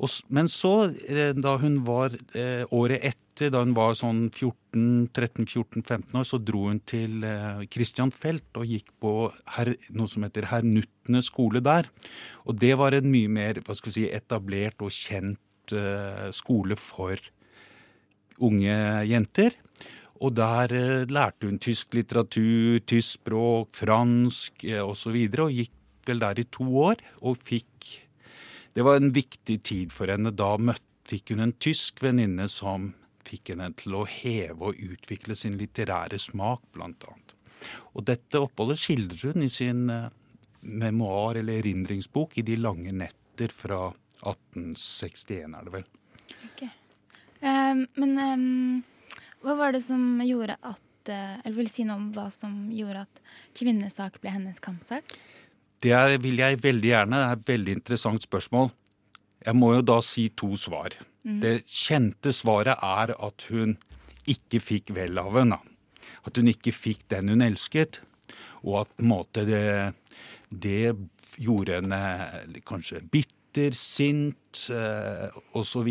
Og, 0.03 0.11
men 0.35 0.49
så, 0.51 0.91
eh, 1.07 1.33
da 1.39 1.57
hun 1.63 1.85
var 1.87 2.15
eh, 2.35 2.65
året 2.75 3.05
etter, 3.13 3.51
da 3.55 3.63
hun 3.63 3.75
var 3.77 3.95
sånn 3.97 4.27
13-14-15 4.35 6.19
år, 6.19 6.27
så 6.27 6.41
dro 6.43 6.67
hun 6.69 6.81
til 6.89 7.23
eh, 7.27 7.63
Christianfeld 7.71 8.59
og 8.59 8.67
gikk 8.67 8.91
på 9.03 9.15
her, 9.57 9.75
noe 9.95 10.11
som 10.11 10.27
heter 10.27 10.49
Herr 10.51 10.67
Nuttene 10.67 11.23
skole 11.25 11.63
der. 11.65 11.89
Og 12.47 12.59
det 12.59 12.75
var 12.81 12.99
en 12.99 13.09
mye 13.13 13.31
mer 13.31 13.63
hva 13.63 13.79
skal 13.79 13.93
vi 13.93 14.01
si, 14.01 14.09
etablert 14.11 14.83
og 14.83 14.95
kjent 14.95 15.39
skole 16.35 16.75
for 16.77 17.17
unge 18.39 18.77
jenter. 19.09 19.57
Og 20.23 20.37
der 20.39 20.73
eh, 20.77 21.11
lærte 21.11 21.49
hun 21.49 21.59
tysk 21.63 21.97
litteratur, 21.99 22.79
tysk 22.87 23.19
språk, 23.19 23.73
fransk 23.75 24.65
eh, 24.69 24.83
osv. 24.83 25.17
Og, 25.19 25.37
så 25.37 25.47
og 25.47 25.59
gikk 25.59 25.79
vel 26.07 26.23
der 26.23 26.41
i 26.43 26.49
to 26.51 26.67
år 26.83 27.03
og 27.23 27.39
fikk 27.47 27.69
Det 28.73 28.83
var 28.87 28.97
en 28.97 29.13
viktig 29.13 29.59
tid 29.63 29.91
for 29.93 30.09
henne. 30.09 30.31
Da 30.33 30.57
fikk 31.05 31.35
hun 31.35 31.43
en 31.45 31.53
tysk 31.61 32.01
venninne 32.01 32.47
som 32.49 32.95
fikk 33.27 33.53
henne 33.53 33.69
til 33.77 33.99
å 33.99 34.07
heve 34.09 34.71
og 34.71 34.81
utvikle 34.81 35.37
sin 35.37 35.59
litterære 35.61 36.19
smak, 36.19 36.63
blant 36.73 37.05
annet. 37.05 37.35
Og 37.93 38.07
dette 38.09 38.41
oppholdet 38.41 38.81
skildrer 38.81 39.35
hun 39.35 39.45
i 39.45 39.51
sin 39.53 39.91
eh, 39.93 40.09
memoar 40.63 41.37
eller 41.41 41.61
erindringsbok 41.61 42.39
i 42.39 42.47
De 42.47 42.57
lange 42.57 42.95
netter 42.95 43.53
fra 43.53 43.91
1861, 44.23 45.59
er 45.59 45.67
det 45.67 45.75
vel. 45.75 45.91
Eh, 47.43 47.75
men 47.99 48.13
um, 48.19 48.83
Hva 49.43 49.57
var 49.59 49.75
det 49.75 49.83
som 49.83 50.21
gjorde 50.23 50.55
at 50.63 51.11
eh, 51.11 51.41
Eller 51.43 51.57
vil 51.57 51.71
si 51.71 51.83
noe 51.87 51.99
om 51.99 52.11
hva 52.15 52.29
som 52.31 52.69
gjorde 52.71 53.03
at 53.09 53.23
kvinnesak 53.59 54.21
ble 54.23 54.35
hennes 54.37 54.63
kampsak? 54.63 55.17
Det 55.83 55.91
er, 55.91 56.15
vil 56.23 56.39
jeg 56.39 56.61
veldig 56.63 56.93
gjerne. 56.93 57.19
Det 57.19 57.27
er 57.27 57.41
et 57.41 57.49
veldig 57.49 57.73
interessant 57.81 58.23
spørsmål. 58.23 58.71
Jeg 59.43 59.59
må 59.59 59.73
jo 59.75 59.83
da 59.83 59.97
si 60.07 60.29
to 60.39 60.53
svar. 60.55 60.95
Mm. 61.27 61.41
Det 61.43 61.55
kjente 61.67 62.31
svaret 62.35 62.79
er 62.79 63.15
at 63.19 63.47
hun 63.51 63.75
ikke 64.31 64.61
fikk 64.63 64.93
vel 64.95 65.19
av 65.19 65.35
henne. 65.41 65.59
At 66.23 66.39
hun 66.39 66.51
ikke 66.53 66.71
fikk 66.75 67.03
den 67.11 67.33
hun 67.33 67.43
elsket. 67.43 67.99
Og 68.63 68.85
at 68.85 68.95
på 68.95 69.03
en 69.03 69.11
måte 69.11 69.43
det, 69.49 69.65
det 70.51 70.95
gjorde 71.43 71.81
henne 71.81 72.63
kanskje 72.69 73.03
bitter, 73.11 73.75
sint 73.75 74.69
eh, 74.71 75.35
osv. 75.59 75.91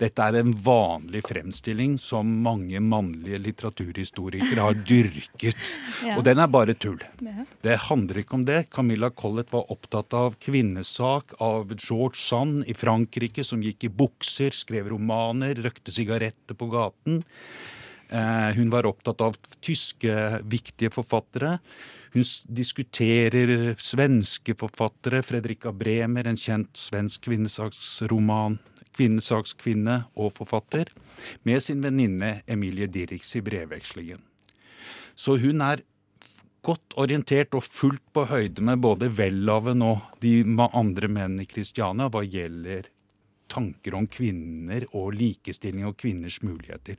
Dette 0.00 0.24
er 0.24 0.38
en 0.40 0.52
vanlig 0.64 1.22
fremstilling 1.28 1.96
som 2.00 2.28
mange 2.44 2.80
mannlige 2.80 3.40
litteraturhistorikere 3.44 4.66
har 4.66 4.78
dyrket. 4.86 5.72
Ja. 6.06 6.16
Og 6.16 6.24
den 6.26 6.40
er 6.42 6.50
bare 6.52 6.76
tull. 6.78 7.00
Ja. 7.24 7.46
Det 7.64 7.78
handler 7.88 8.22
ikke 8.22 8.38
om 8.38 8.46
det. 8.48 8.60
Camilla 8.72 9.10
Collett 9.10 9.52
var 9.54 9.70
opptatt 9.72 10.16
av 10.16 10.36
kvinnesak, 10.42 11.36
av 11.42 11.72
George 11.76 12.20
Sand 12.20 12.66
i 12.68 12.76
Frankrike, 12.76 13.44
som 13.44 13.64
gikk 13.64 13.88
i 13.88 13.92
bukser, 13.92 14.54
skrev 14.54 14.90
romaner, 14.92 15.56
røkte 15.64 15.94
sigaretter 15.94 16.58
på 16.58 16.70
gaten. 16.72 17.22
Eh, 18.08 18.50
hun 18.56 18.70
var 18.70 18.86
opptatt 18.86 19.20
av 19.24 19.36
tyske 19.64 20.40
viktige 20.46 20.92
forfattere. 20.94 21.56
Hun 22.14 22.24
diskuterer 22.48 23.74
svenske 23.82 24.54
forfattere. 24.56 25.22
Fredrika 25.26 25.72
Bremer, 25.72 26.28
en 26.30 26.38
kjent 26.40 26.70
svensk 26.78 27.26
kvinnesaksroman, 27.26 28.58
kvinnesakskvinne 28.96 29.98
og 30.16 30.32
forfatter, 30.38 30.90
med 31.44 31.62
sin 31.64 31.84
venninne 31.84 32.40
Emilie 32.46 32.88
Dirix 32.90 33.34
i 33.36 33.44
brevvekslingen. 33.44 34.22
Så 35.16 35.38
hun 35.40 35.62
er 35.64 35.84
godt 36.66 36.96
orientert 36.98 37.54
og 37.54 37.64
fullt 37.64 38.04
på 38.14 38.26
høyde 38.30 38.64
med 38.64 38.82
både 38.82 39.08
Welhaven 39.14 39.84
og 39.86 40.18
de 40.22 40.40
andre 40.66 41.08
menn 41.12 41.38
i 41.40 41.46
Kristiania 41.48 42.10
hva 42.10 42.24
gjelder 42.26 42.90
tanker 43.52 43.94
om 43.94 44.08
kvinner 44.10 44.88
og 44.90 45.14
likestilling 45.14 45.86
og 45.86 45.96
kvinners 46.00 46.40
muligheter. 46.42 46.98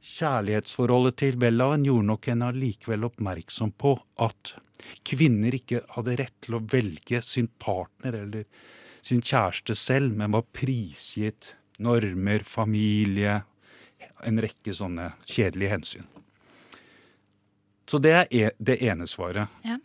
Kjærlighetsforholdet 0.00 1.18
til 1.20 1.38
Welhaven 1.42 1.84
gjorde 1.84 2.08
nok 2.08 2.28
henne 2.30 2.52
allikevel 2.54 3.08
oppmerksom 3.10 3.74
på 3.76 3.96
at 4.24 4.54
kvinner 5.04 5.56
ikke 5.58 5.82
hadde 5.96 6.16
rett 6.22 6.36
til 6.46 6.56
å 6.56 6.62
velge 6.72 7.20
sin 7.26 7.50
partner 7.60 8.22
eller 8.22 8.46
sin 9.02 9.22
kjæreste 9.22 9.74
selv, 9.74 10.12
men 10.16 10.34
var 10.34 10.46
prisgitt 10.52 11.54
normer, 11.80 12.44
familie, 12.44 13.40
en 14.26 14.40
rekke 14.42 14.74
sånne 14.76 15.12
kjedelige 15.24 15.72
hensyn. 15.72 16.08
Så 17.88 17.98
det 17.98 18.12
er 18.14 18.26
e- 18.30 18.56
det 18.58 18.78
ene 18.86 19.08
svaret. 19.10 19.48
Ja. 19.64 19.78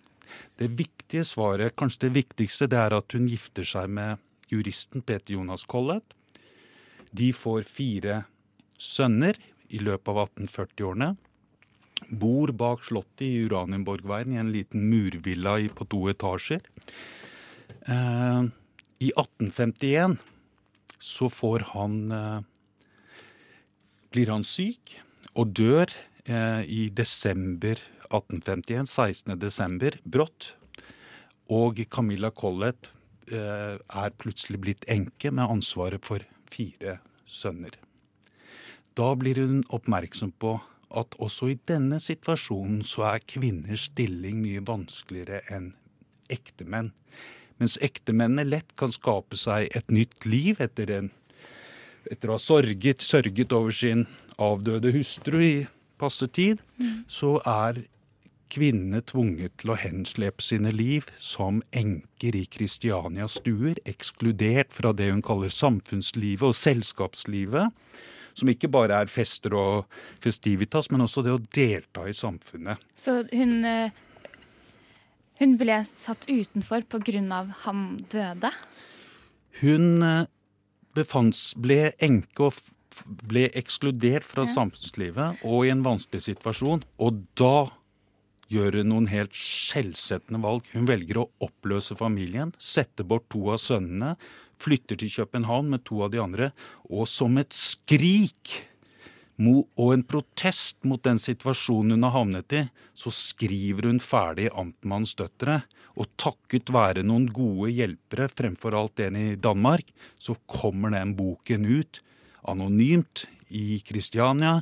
Det 0.59 0.67
viktige 0.77 1.23
svaret, 1.23 1.75
kanskje 1.75 2.07
det 2.07 2.15
viktigste, 2.19 2.67
det 2.67 2.77
er 2.77 2.93
at 2.93 3.15
hun 3.15 3.27
gifter 3.27 3.65
seg 3.65 3.89
med 3.89 4.19
juristen 4.51 5.01
Peter 5.01 5.33
Jonas 5.33 5.63
Collett. 5.65 6.13
De 7.11 7.31
får 7.33 7.63
fire 7.63 8.25
sønner 8.77 9.39
i 9.69 9.79
løpet 9.79 10.11
av 10.11 10.21
1840-årene. 10.27 11.15
Bor 12.19 12.51
bak 12.51 12.83
slottet 12.85 13.25
i 13.25 13.47
Uranienborgveien 13.47 14.35
i 14.35 14.39
en 14.41 14.51
liten 14.53 14.85
murvilla 14.91 15.57
på 15.73 15.87
to 15.89 16.03
etasjer. 16.11 16.61
Eh, 17.87 18.43
I 19.03 19.11
1851 19.11 20.17
så 20.99 21.29
får 21.29 21.65
han 21.73 21.95
eh, 22.11 22.41
blir 24.15 24.31
han 24.31 24.45
syk 24.47 24.95
og 25.35 25.51
dør 25.57 25.91
eh, 26.23 26.63
i 26.63 26.87
desember 26.95 27.81
1851, 28.05 28.87
16. 28.87 29.35
desember, 29.39 29.97
brått. 30.03 30.53
Og 31.51 31.81
Camilla 31.91 32.31
Collett 32.31 32.89
eh, 33.27 33.75
er 33.75 34.15
plutselig 34.17 34.61
blitt 34.63 34.87
enke 34.87 35.33
med 35.33 35.49
ansvaret 35.57 36.05
for 36.05 36.23
fire 36.53 36.99
sønner. 37.27 37.75
Da 38.95 39.11
blir 39.19 39.41
hun 39.43 39.65
oppmerksom 39.75 40.31
på 40.39 40.55
at 40.95 41.17
også 41.19 41.49
i 41.51 41.57
denne 41.67 41.99
situasjonen 41.99 42.79
så 42.87 43.09
er 43.11 43.25
kvinners 43.27 43.89
stilling 43.89 44.39
mye 44.39 44.63
vanskeligere 44.63 45.41
enn 45.51 45.73
ektemenn. 46.31 46.93
Mens 47.61 47.77
ektemennene 47.83 48.43
lett 48.47 48.75
kan 48.79 48.91
skape 48.91 49.37
seg 49.39 49.69
et 49.77 49.91
nytt 49.93 50.27
liv 50.27 50.59
etter, 50.63 50.91
en, 50.91 51.09
etter 52.11 52.29
å 52.31 52.35
ha 52.35 52.41
sorget, 52.41 53.03
sørget 53.05 53.55
over 53.55 53.75
sin 53.75 54.05
avdøde 54.41 54.91
hustru 54.95 55.39
i 55.39 55.55
passe 56.01 56.27
tid, 56.35 56.59
så 57.07 57.37
er 57.47 57.85
kvinnene 58.51 59.01
tvunget 59.07 59.55
til 59.61 59.73
å 59.73 59.79
henslepe 59.79 60.43
sine 60.43 60.71
liv 60.75 61.07
som 61.21 61.61
enker 61.75 62.37
i 62.37 62.45
Kristianias 62.51 63.39
stuer, 63.39 63.79
ekskludert 63.87 64.75
fra 64.75 64.93
det 64.95 65.09
hun 65.11 65.23
kaller 65.25 65.53
samfunnslivet 65.53 66.45
og 66.45 66.57
selskapslivet, 66.57 67.73
som 68.35 68.51
ikke 68.51 68.69
bare 68.71 68.99
er 69.01 69.11
fester 69.11 69.55
og 69.55 69.99
festivitas, 70.23 70.91
men 70.91 71.05
også 71.05 71.23
det 71.23 71.33
å 71.35 71.43
delta 71.55 72.03
i 72.07 72.15
samfunnet. 72.15 72.81
Så 72.99 73.21
hun 73.31 73.63
eh, 73.67 73.95
Hun 75.39 75.57
ble 75.59 75.81
satt 75.87 76.27
utenfor 76.29 76.85
av 77.35 77.51
han 77.65 77.81
døde? 78.11 78.51
Hun 79.61 80.03
eh, 80.03 80.27
befanns, 80.95 81.53
ble 81.55 81.93
enke 81.99 82.47
og 82.47 82.53
ble 83.27 83.49
ekskludert 83.51 84.23
fra 84.23 84.45
Ja. 84.45 84.53
samfunnslivet 84.53 85.43
og 85.43 85.65
i 85.65 85.69
en 85.69 85.83
vanskelig 85.83 86.21
situasjon. 86.29 86.83
Og 86.99 87.25
da 87.35 87.69
gjør 88.47 88.79
hun 88.79 88.89
noen 88.89 89.07
helt 89.11 89.33
skjellsettende 89.33 90.41
valg. 90.41 90.63
Hun 90.71 90.87
velger 90.87 91.17
å 91.17 91.29
oppløse 91.43 91.97
familien, 91.97 92.53
sette 92.59 93.03
bort 93.03 93.27
to 93.29 93.49
av 93.51 93.59
sønnene, 93.59 94.15
flytter 94.61 94.95
til 94.95 95.09
København 95.11 95.69
med 95.69 95.83
to 95.83 96.01
av 96.05 96.11
de 96.11 96.21
andre, 96.21 96.51
og 96.89 97.09
som 97.11 97.35
et 97.37 97.51
skrik 97.51 98.69
og 99.35 99.89
en 99.91 100.03
protest 100.07 100.77
mot 100.87 101.01
den 101.03 101.19
situasjonen 101.19 101.97
hun 101.97 102.07
har 102.07 102.13
havnet 102.15 102.53
i, 102.55 102.61
så 102.95 103.11
skriver 103.11 103.89
hun 103.89 103.99
ferdig 103.99 104.47
Amtmannens 104.55 105.15
døtre. 105.19 105.63
Og 105.95 106.07
takket 106.19 106.71
være 106.75 107.03
noen 107.03 107.27
gode 107.31 107.71
hjelpere, 107.75 108.29
fremfor 108.31 108.75
alt 108.75 108.99
en 109.03 109.15
i 109.19 109.35
Danmark, 109.35 109.91
så 110.19 110.35
kommer 110.47 110.91
den 110.95 111.15
boken 111.15 111.67
ut 111.67 112.01
anonymt 112.47 113.25
i 113.49 113.79
Kristiania. 113.85 114.61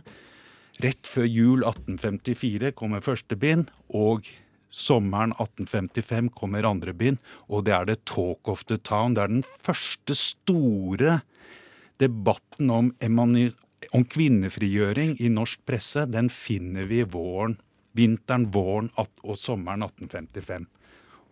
Rett 0.82 1.06
før 1.10 1.30
jul 1.30 1.66
1854 1.66 2.74
kommer 2.78 3.06
første 3.06 3.38
bind, 3.38 3.70
og 3.94 4.26
sommeren 4.74 5.36
1855 5.38 6.34
kommer 6.38 6.66
andre 6.66 6.96
bind. 6.98 7.22
Og 7.50 7.66
det 7.68 7.76
er 7.78 7.86
The 7.90 8.00
Talk 8.10 8.50
of 8.50 8.66
the 8.66 8.80
Town. 8.82 9.14
Det 9.14 9.24
er 9.24 9.34
den 9.36 9.46
første 9.46 10.18
store 10.18 11.20
debatten 12.02 12.74
om, 12.74 12.92
om 13.92 14.06
kvinnefrigjøring 14.06 15.18
i 15.20 15.30
norsk 15.34 15.64
presse. 15.68 16.06
Den 16.10 16.30
finner 16.34 16.88
vi 16.90 17.04
våren, 17.04 17.58
vinteren, 17.98 18.50
våren 18.54 18.92
og 18.98 19.38
sommeren 19.40 19.86
1855. 19.86 20.68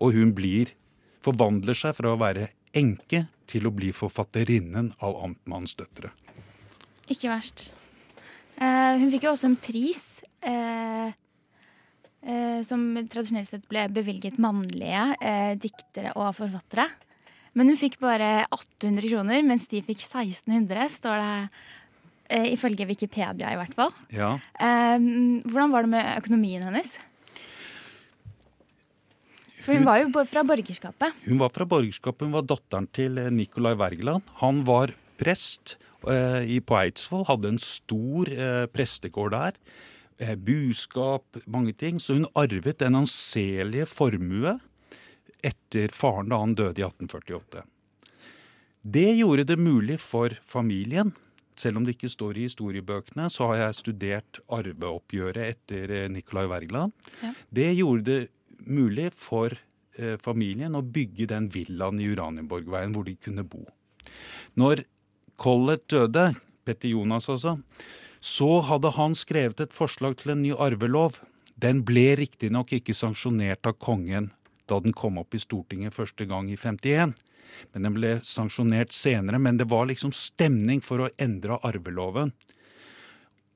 Og 0.01 0.17
hun 0.17 0.33
blir, 0.37 0.73
forvandler 1.25 1.77
seg 1.77 1.95
fra 1.97 2.13
å 2.13 2.19
være 2.19 2.49
enke 2.77 3.25
til 3.51 3.67
å 3.67 3.73
bli 3.75 3.91
forfatterinnen 3.95 4.93
av 5.03 5.17
Amtmannens 5.25 5.75
døtre. 5.79 6.13
Ikke 7.11 7.31
verst. 7.31 7.69
Eh, 8.61 8.93
hun 9.01 9.09
fikk 9.11 9.27
jo 9.27 9.33
også 9.33 9.49
en 9.49 9.59
pris 9.59 10.03
eh, 10.45 11.11
eh, 12.21 12.59
som 12.67 12.83
tradisjonelt 13.11 13.49
sett 13.49 13.67
ble 13.69 13.87
bevilget 13.93 14.39
mannlige 14.41 15.07
eh, 15.19 15.53
diktere 15.59 16.13
og 16.15 16.33
forfattere. 16.37 16.87
Men 17.57 17.67
hun 17.67 17.79
fikk 17.79 17.99
bare 17.99 18.45
800 18.53 19.11
kroner, 19.11 19.41
mens 19.43 19.67
de 19.71 19.81
fikk 19.83 19.99
1600, 19.99 20.87
står 20.93 21.19
det 21.19 21.33
ifølge 22.53 22.87
Wikipedia 22.89 23.51
i 23.53 23.59
hvert 23.59 23.77
fall. 23.77 23.93
Ja. 24.13 24.33
Eh, 24.55 24.97
hvordan 25.45 25.73
var 25.73 25.87
det 25.87 25.93
med 25.93 26.11
økonomien 26.21 26.67
hennes? 26.69 26.97
For 29.61 29.77
hun 29.77 29.85
var 29.85 30.01
jo 30.01 30.23
fra 30.25 30.41
borgerskapet. 30.47 31.21
Hun 31.27 31.41
var 31.41 31.53
fra 31.53 31.67
borgerskapet, 31.69 32.25
hun 32.25 32.33
var 32.33 32.47
datteren 32.49 32.87
til 32.95 33.19
eh, 33.21 33.29
Nicolai 33.33 33.75
Wergeland. 33.77 34.25
Han 34.41 34.63
var 34.65 34.95
prest 35.21 35.75
eh, 36.09 36.41
i, 36.49 36.57
på 36.65 36.77
Eidsvoll, 36.79 37.27
hadde 37.29 37.53
en 37.53 37.61
stor 37.61 38.31
eh, 38.33 38.65
prestegård 38.73 39.35
der. 39.35 39.59
Eh, 40.21 40.33
buskap, 40.35 41.43
mange 41.45 41.75
ting. 41.77 42.01
Så 42.01 42.17
hun 42.17 42.29
arvet 42.37 42.81
en 42.85 43.03
anselige 43.03 43.87
formue 43.89 44.57
etter 45.45 45.93
faren 45.93 46.29
da 46.29 46.41
han 46.41 46.57
døde 46.57 46.81
i 46.81 46.85
1848. 46.85 47.65
Det 48.81 49.09
gjorde 49.19 49.45
det 49.45 49.59
mulig 49.61 49.99
for 50.01 50.33
familien. 50.49 51.13
Selv 51.59 51.79
om 51.79 51.85
det 51.85 51.97
ikke 51.97 52.11
står 52.11 52.37
i 52.37 52.45
historiebøkene, 52.47 53.27
så 53.31 53.49
har 53.51 53.65
jeg 53.65 53.79
studert 53.79 54.39
arveoppgjøret 54.51 55.41
etter 55.55 55.95
eh, 55.97 56.07
Nicolai 56.11 56.47
Wergeland. 56.49 56.95
Ja. 57.21 57.33
Det 57.51 57.67
gjorde 57.79 58.05
det 58.07 58.67
mulig 58.71 59.09
for 59.17 59.53
eh, 59.97 60.17
familien 60.21 60.77
å 60.77 60.83
bygge 60.85 61.29
den 61.31 61.49
villaen 61.53 62.01
i 62.01 62.09
Uranienborgveien 62.11 62.95
hvor 62.95 63.07
de 63.07 63.17
kunne 63.19 63.45
bo. 63.47 63.65
Når 64.59 64.85
Collett 65.41 65.87
døde, 65.89 66.31
Petter 66.65 66.91
Jonas 66.91 67.25
altså, 67.31 67.55
Så 68.21 68.59
hadde 68.67 68.91
han 68.93 69.15
skrevet 69.17 69.63
et 69.63 69.73
forslag 69.73 70.19
til 70.21 70.35
en 70.35 70.43
ny 70.43 70.51
arvelov. 70.53 71.17
Den 71.57 71.81
ble 71.85 72.11
riktignok 72.19 72.73
ikke 72.77 72.93
sanksjonert 72.93 73.65
av 73.65 73.79
kongen 73.81 74.29
da 74.69 74.79
den 74.83 74.95
kom 74.97 75.19
opp 75.21 75.35
i 75.35 75.41
Stortinget 75.41 75.95
første 75.95 76.27
gang 76.29 76.49
i 76.51 76.57
51. 76.59 77.13
Men 77.73 77.87
den 77.87 77.95
ble 77.97 78.13
sanksjonert 78.27 78.93
senere. 78.95 79.39
Men 79.39 79.59
det 79.59 79.69
var 79.71 79.89
liksom 79.89 80.13
stemning 80.15 80.83
for 80.85 81.05
å 81.05 81.11
endre 81.21 81.59
arveloven. 81.67 82.33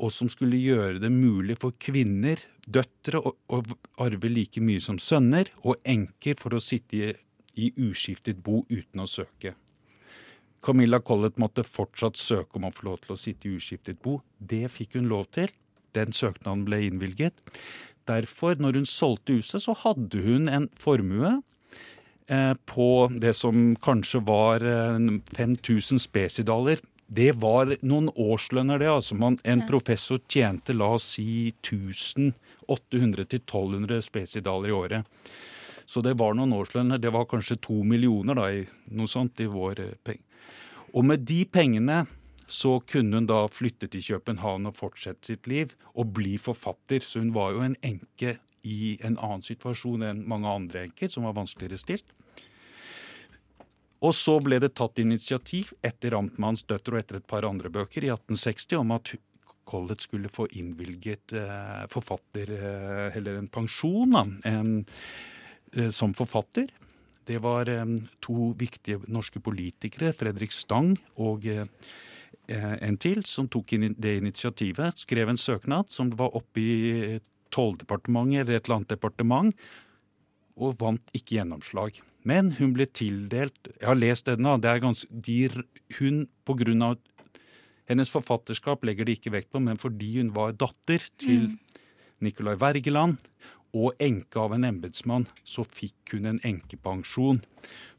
Og 0.04 0.12
som 0.12 0.28
skulle 0.32 0.60
gjøre 0.60 1.00
det 1.00 1.12
mulig 1.14 1.56
for 1.62 1.76
kvinner, 1.80 2.42
døtre, 2.68 3.22
å, 3.22 3.62
arve 4.04 4.32
like 4.32 4.60
mye 4.60 4.84
som 4.84 5.00
sønner, 5.00 5.52
og 5.64 5.80
enker 5.88 6.36
for 6.42 6.58
å 6.58 6.64
sitte 6.64 7.00
i, 7.00 7.14
i 7.56 7.70
uskiftet 7.88 8.42
bo 8.44 8.66
uten 8.68 9.06
å 9.06 9.08
søke. 9.08 9.56
Camilla 10.66 11.00
Collett 11.00 11.38
måtte 11.38 11.64
fortsatt 11.64 12.18
søke 12.18 12.58
om 12.58 12.66
å 12.68 12.74
få 12.74 12.88
lov 12.90 13.04
til 13.04 13.14
å 13.14 13.20
sitte 13.22 13.48
i 13.48 13.56
uskiftet 13.56 14.02
bo. 14.02 14.18
Det 14.40 14.66
fikk 14.74 14.98
hun 14.98 15.08
lov 15.12 15.30
til. 15.38 15.52
Den 15.96 16.12
søknaden 16.12 16.66
ble 16.68 16.82
innvilget. 16.88 17.38
Derfor, 18.06 18.56
når 18.62 18.74
hun 18.80 18.88
solgte 18.90 19.34
huset, 19.40 19.64
så 19.66 19.74
hadde 19.82 20.18
hun 20.22 20.50
en 20.52 20.70
formue 20.78 21.42
eh, 22.28 22.54
på 22.70 23.10
det 23.22 23.34
som 23.38 23.76
kanskje 23.82 24.20
var 24.28 24.66
eh, 24.66 25.00
5000 25.38 26.00
spesidaler. 26.04 26.78
Det 27.08 27.32
var 27.38 27.78
noen 27.86 28.10
årslønner, 28.10 28.80
det. 28.82 28.90
altså 28.90 29.16
man, 29.16 29.38
En 29.44 29.68
professor 29.68 30.20
tjente 30.28 30.74
la 30.74 30.86
oss 30.98 31.04
si 31.18 31.54
1800-1200 31.62 34.02
spesidaler 34.02 34.70
i 34.70 34.74
året. 34.74 35.06
Så 35.86 36.02
det 36.02 36.14
var 36.18 36.34
noen 36.34 36.54
årslønner. 36.54 36.98
Det 36.98 37.12
var 37.14 37.26
kanskje 37.30 37.56
to 37.62 37.84
millioner, 37.86 38.36
da, 38.36 38.50
i, 38.50 38.66
noe 38.98 39.08
sånt, 39.08 39.40
i 39.40 39.46
vår 39.46 39.76
penge. 40.06 40.22
Og 40.96 41.06
med 41.06 41.20
de 41.28 41.46
pengene 41.46 42.06
så 42.48 42.80
kunne 42.86 43.20
hun 43.20 43.30
da 43.30 43.46
flytte 43.50 43.90
til 43.90 44.04
København 44.06 44.70
og 44.70 44.78
fortsette 44.78 45.34
sitt 45.34 45.50
liv 45.50 45.74
og 45.94 46.14
bli 46.18 46.36
forfatter. 46.42 47.02
Så 47.02 47.24
hun 47.24 47.34
var 47.36 47.56
jo 47.56 47.64
en 47.66 47.78
enke 47.86 48.38
i 48.66 48.96
en 49.06 49.18
annen 49.18 49.46
situasjon 49.46 50.06
enn 50.06 50.24
mange 50.30 50.50
andre 50.50 50.86
enker, 50.86 51.10
som 51.10 51.26
var 51.26 51.38
vanskeligere 51.38 51.82
stilt. 51.82 52.16
Og 54.06 54.14
så 54.14 54.38
ble 54.44 54.60
det 54.62 54.76
tatt 54.78 55.00
initiativ 55.02 55.72
etter 55.86 56.18
Amtmannens 56.18 56.66
døtre 56.70 56.98
og 56.98 57.02
etter 57.02 57.22
et 57.22 57.30
par 57.30 57.48
andre 57.48 57.72
bøker 57.74 58.06
i 58.06 58.12
1860 58.14 58.78
om 58.82 58.94
at 58.98 59.16
Collett 59.66 60.04
skulle 60.04 60.30
få 60.30 60.46
innvilget 60.54 61.34
eh, 61.34 61.86
forfatter, 61.90 62.52
eh, 62.54 63.16
eller 63.18 63.40
en 63.40 63.48
pensjon, 63.50 64.12
da, 64.14 64.22
en, 64.52 64.76
eh, 65.74 65.90
som 65.90 66.14
forfatter. 66.14 66.70
Det 67.26 67.40
var 67.42 67.72
eh, 67.74 67.96
to 68.22 68.52
viktige 68.60 69.02
norske 69.10 69.42
politikere, 69.42 70.14
Fredrik 70.14 70.54
Stang 70.54 70.94
og 71.18 71.48
eh, 71.50 71.66
en 72.48 72.98
til, 73.02 73.24
som 73.26 73.48
tok 73.52 73.76
det 73.98 74.18
initiativet. 74.20 75.00
Skrev 75.02 75.32
en 75.32 75.40
søknad 75.40 75.90
som 75.94 76.12
var 76.18 76.36
oppe 76.38 76.62
i 76.62 77.20
Tolldepartementet 77.56 78.42
eller 78.42 78.58
et 78.58 78.66
eller 78.66 78.82
annet 78.82 78.94
departement, 78.96 79.56
og 80.56 80.78
vant 80.80 81.16
ikke 81.16 81.38
gjennomslag. 81.38 82.00
Men 82.26 82.54
hun 82.58 82.74
ble 82.74 82.88
tildelt 82.88 83.70
Jeg 83.70 83.86
har 83.86 84.00
lest 84.00 84.26
denne, 84.26 84.56
det 84.60 84.72
er 84.72 84.82
ganske 84.84 85.08
de, 85.10 85.50
Hun, 86.00 86.26
på 86.46 86.56
grunn 86.58 86.82
av 86.82 86.98
hennes 87.86 88.10
forfatterskap, 88.10 88.84
legger 88.84 89.06
det 89.06 89.20
ikke 89.20 89.36
vekt 89.36 89.52
på, 89.54 89.62
men 89.62 89.78
fordi 89.78 90.18
hun 90.18 90.34
var 90.36 90.56
datter 90.58 91.04
til 91.22 91.52
Mm. 91.52 91.60
Nicolai 92.24 92.56
Wergeland 92.56 93.20
og 93.76 93.94
enke 94.00 94.40
av 94.40 94.54
en 94.56 94.64
embetsmann, 94.64 95.28
så 95.44 95.66
fikk 95.68 96.16
hun 96.16 96.26
en 96.26 96.40
enkepensjon 96.48 97.42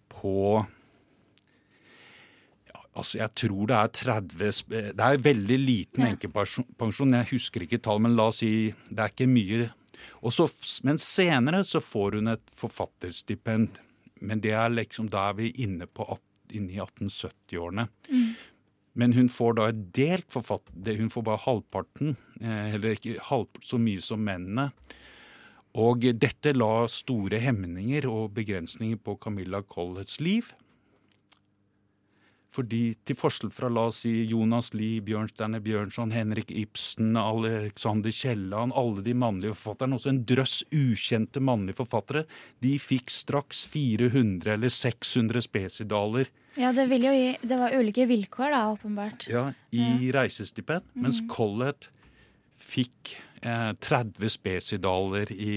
på 0.09 0.65
Altså, 2.97 3.19
jeg 3.21 3.35
tror 3.37 3.67
det 3.69 3.77
er 3.77 3.91
30 3.93 4.53
Det 4.97 5.05
er 5.05 5.19
veldig 5.21 5.59
liten 5.61 6.05
Ja. 6.07 6.13
enkepensjon. 6.15 7.13
Jeg 7.13 7.29
husker 7.31 7.63
ikke 7.67 7.83
tall, 7.83 8.01
men 8.01 8.17
la 8.17 8.29
oss 8.31 8.39
si 8.41 8.73
det 8.89 8.99
er 8.99 9.13
ikke 9.13 9.29
mye. 9.29 9.71
Og 10.23 10.33
så, 10.33 10.47
men 10.85 10.99
senere 10.99 11.63
så 11.65 11.81
får 11.85 12.17
hun 12.21 12.29
et 12.33 12.43
forfatterstipend. 12.57 13.79
Men 14.21 14.41
det 14.41 14.53
er 14.57 14.71
liksom 14.73 15.11
da 15.13 15.29
er 15.31 15.35
vi 15.35 15.51
inne, 15.61 15.87
på, 15.87 16.07
inne 16.57 16.73
i 16.73 16.81
1870-årene. 16.81 17.89
Mm. 18.11 18.35
Men 18.97 19.13
hun 19.13 19.29
får 19.29 19.57
da 19.59 19.69
et 19.69 19.81
delt 19.93 20.31
forfatter... 20.33 20.97
Hun 20.97 21.11
får 21.13 21.23
bare 21.27 21.43
halvparten, 21.45 22.17
eh, 22.41 22.75
eller 22.75 22.95
ikke 22.97 23.19
halv, 23.29 23.51
så 23.61 23.77
mye 23.77 24.01
som 24.01 24.23
mennene. 24.25 24.71
Og 25.77 26.01
dette 26.17 26.55
la 26.57 26.87
store 26.89 27.37
hemninger 27.43 28.07
og 28.09 28.33
begrensninger 28.39 28.97
på 28.97 29.19
Camilla 29.21 29.61
Colletts 29.69 30.17
liv. 30.25 30.49
Fordi 32.57 32.83
til 33.05 33.17
forskjell 33.21 33.51
fra 33.53 33.69
la 33.69 33.83
oss 33.91 33.99
si 34.07 34.13
Jonas 34.31 34.71
Lie, 34.73 35.03
Bjørnstjerne 35.05 35.61
Bjørnson, 35.65 36.15
Henrik 36.17 36.49
Ibsen, 36.57 37.13
Alexander 37.21 38.15
Kielland, 38.17 38.73
alle 38.77 39.05
de 39.05 39.13
mannlige 39.15 39.53
forfatterne, 39.57 39.99
også 39.99 40.09
en 40.15 40.23
drøss 40.29 40.63
ukjente 40.73 41.43
mannlige 41.45 41.77
forfattere, 41.83 42.25
de 42.65 42.73
fikk 42.81 43.13
straks 43.13 43.67
400 43.73 44.55
eller 44.57 44.73
600 44.73 45.45
spesidaler 45.45 46.31
Ja, 46.57 46.71
det, 46.73 46.87
gi, 46.89 47.35
det 47.45 47.59
var 47.61 47.75
ulike 47.77 48.07
vilkår, 48.09 48.55
da, 48.55 48.63
åpenbart. 48.73 49.27
ja, 49.29 49.51
i 49.77 50.11
reisestipend, 50.17 50.87
mens 50.95 51.21
Mhm. 51.21 51.29
Collett 51.29 51.91
fikk 52.57 53.17
eh, 53.43 53.73
30 53.73 54.33
spesidaler 54.33 55.31
i 55.33 55.57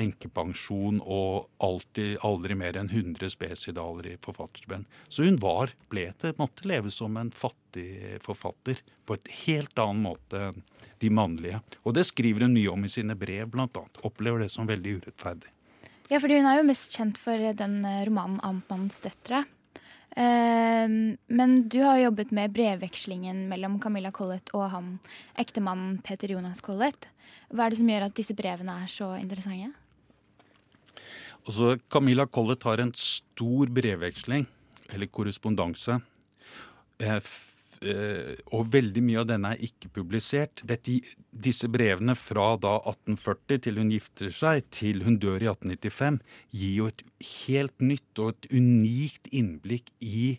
enkepensjon 0.00 1.00
og 1.02 1.48
alltid, 1.62 2.18
aldri 2.26 2.56
mer 2.58 2.78
enn 2.80 2.90
100 2.90 3.32
spesidaler 3.34 4.12
i 4.12 4.18
forfatterstipend. 4.22 4.88
Så 5.08 5.26
hun 5.26 5.38
var, 5.42 5.74
ble 5.92 6.08
til, 6.20 6.36
måtte 6.40 6.68
leve 6.68 6.92
som 6.94 7.16
en 7.20 7.32
fattig 7.34 8.18
forfatter 8.24 8.80
på 9.06 9.18
et 9.18 9.32
helt 9.44 9.82
annen 9.82 10.04
måte 10.06 10.50
enn 10.50 10.62
de 11.02 11.10
mannlige. 11.10 11.58
Og 11.82 11.96
det 11.96 12.06
skriver 12.06 12.46
hun 12.46 12.54
mye 12.54 12.70
om 12.70 12.84
i 12.86 12.92
sine 12.92 13.16
brev, 13.18 13.50
annet. 13.58 14.04
Opplever 14.06 14.44
det 14.44 14.52
som 14.54 14.68
veldig 14.70 15.00
urettferdig. 15.00 15.50
Ja, 16.12 16.20
fordi 16.20 16.38
hun 16.38 16.46
er 16.46 16.60
jo 16.60 16.68
mest 16.68 16.92
kjent 16.94 17.18
for 17.18 17.40
den 17.56 17.82
eh, 17.88 18.04
romanen 18.06 18.38
'Amtmannens 18.44 19.00
døtre'. 19.00 19.46
Ehm, 20.16 21.16
men 21.26 21.54
du 21.68 21.80
har 21.82 22.00
jobbet 22.02 22.32
med 22.36 22.52
brevvekslingen 22.52 23.46
mellom 23.48 23.78
Camilla 23.80 24.12
Collett 24.12 24.52
og 24.52 24.68
han 24.74 24.90
ektemannen 25.40 26.00
Peter 26.04 26.34
Jonas 26.34 26.60
Collett. 26.64 27.08
Hva 27.52 27.66
er 27.66 27.72
det 27.72 27.80
som 27.80 27.88
gjør 27.88 28.08
at 28.08 28.16
disse 28.16 28.36
brevene 28.36 28.76
er 28.84 28.90
så 28.92 29.12
interessante? 29.20 29.72
Altså, 31.42 31.76
Camilla 31.90 32.26
Collett 32.30 32.62
har 32.68 32.80
en 32.82 32.92
stor 32.94 33.72
brevveksling, 33.72 34.46
eller 34.92 35.10
korrespondanse. 35.10 35.98
Eh, 37.82 38.34
Og 38.54 38.68
veldig 38.72 39.02
mye 39.02 39.22
av 39.22 39.28
denne 39.30 39.54
er 39.54 39.64
ikke 39.66 39.90
publisert. 39.96 40.62
Dette, 40.68 41.00
disse 41.32 41.68
brevene 41.72 42.14
fra 42.18 42.52
da 42.60 42.76
1840 42.78 43.62
til 43.66 43.80
hun 43.80 43.92
gifter 43.92 44.34
seg, 44.34 44.66
til 44.70 45.02
hun 45.06 45.18
dør 45.22 45.42
i 45.42 45.50
1895, 45.50 46.20
gir 46.52 46.76
jo 46.76 46.90
et 46.92 47.06
helt 47.30 47.82
nytt 47.82 48.22
og 48.22 48.34
et 48.34 48.50
unikt 48.52 49.32
innblikk 49.32 49.90
i 50.04 50.36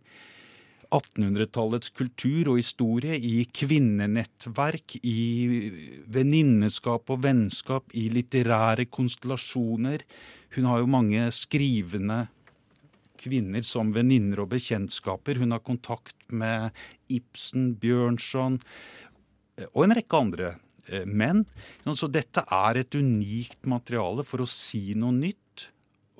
1800-tallets 0.94 1.90
kultur 1.98 2.52
og 2.54 2.60
historie, 2.62 3.18
i 3.18 3.48
kvinnenettverk, 3.50 5.00
i 5.02 6.04
venninneskap 6.14 7.10
og 7.10 7.24
vennskap, 7.26 7.90
i 7.98 8.08
litterære 8.14 8.86
konstellasjoner. 8.94 10.06
Hun 10.54 10.70
har 10.70 10.84
jo 10.84 10.92
mange 10.94 11.26
skrivende 11.34 12.28
kvinner 13.24 13.64
som 13.66 13.94
venninner 13.96 14.44
og 14.44 14.52
bekjentskaper. 14.54 15.40
Hun 15.42 15.56
har 15.56 15.64
kontakt 15.66 16.18
med 16.34 16.76
Ibsen, 17.12 17.74
Bjørnson 17.80 18.60
eh, 18.60 19.70
og 19.72 19.86
en 19.86 19.96
rekke 19.98 20.20
andre 20.20 20.52
eh, 20.88 21.08
menn. 21.08 21.46
Så 21.88 22.12
dette 22.12 22.46
er 22.46 22.84
et 22.84 23.00
unikt 23.00 23.64
materiale 23.70 24.26
for 24.28 24.44
å 24.44 24.50
si 24.50 24.92
noe 25.00 25.16
nytt, 25.16 25.40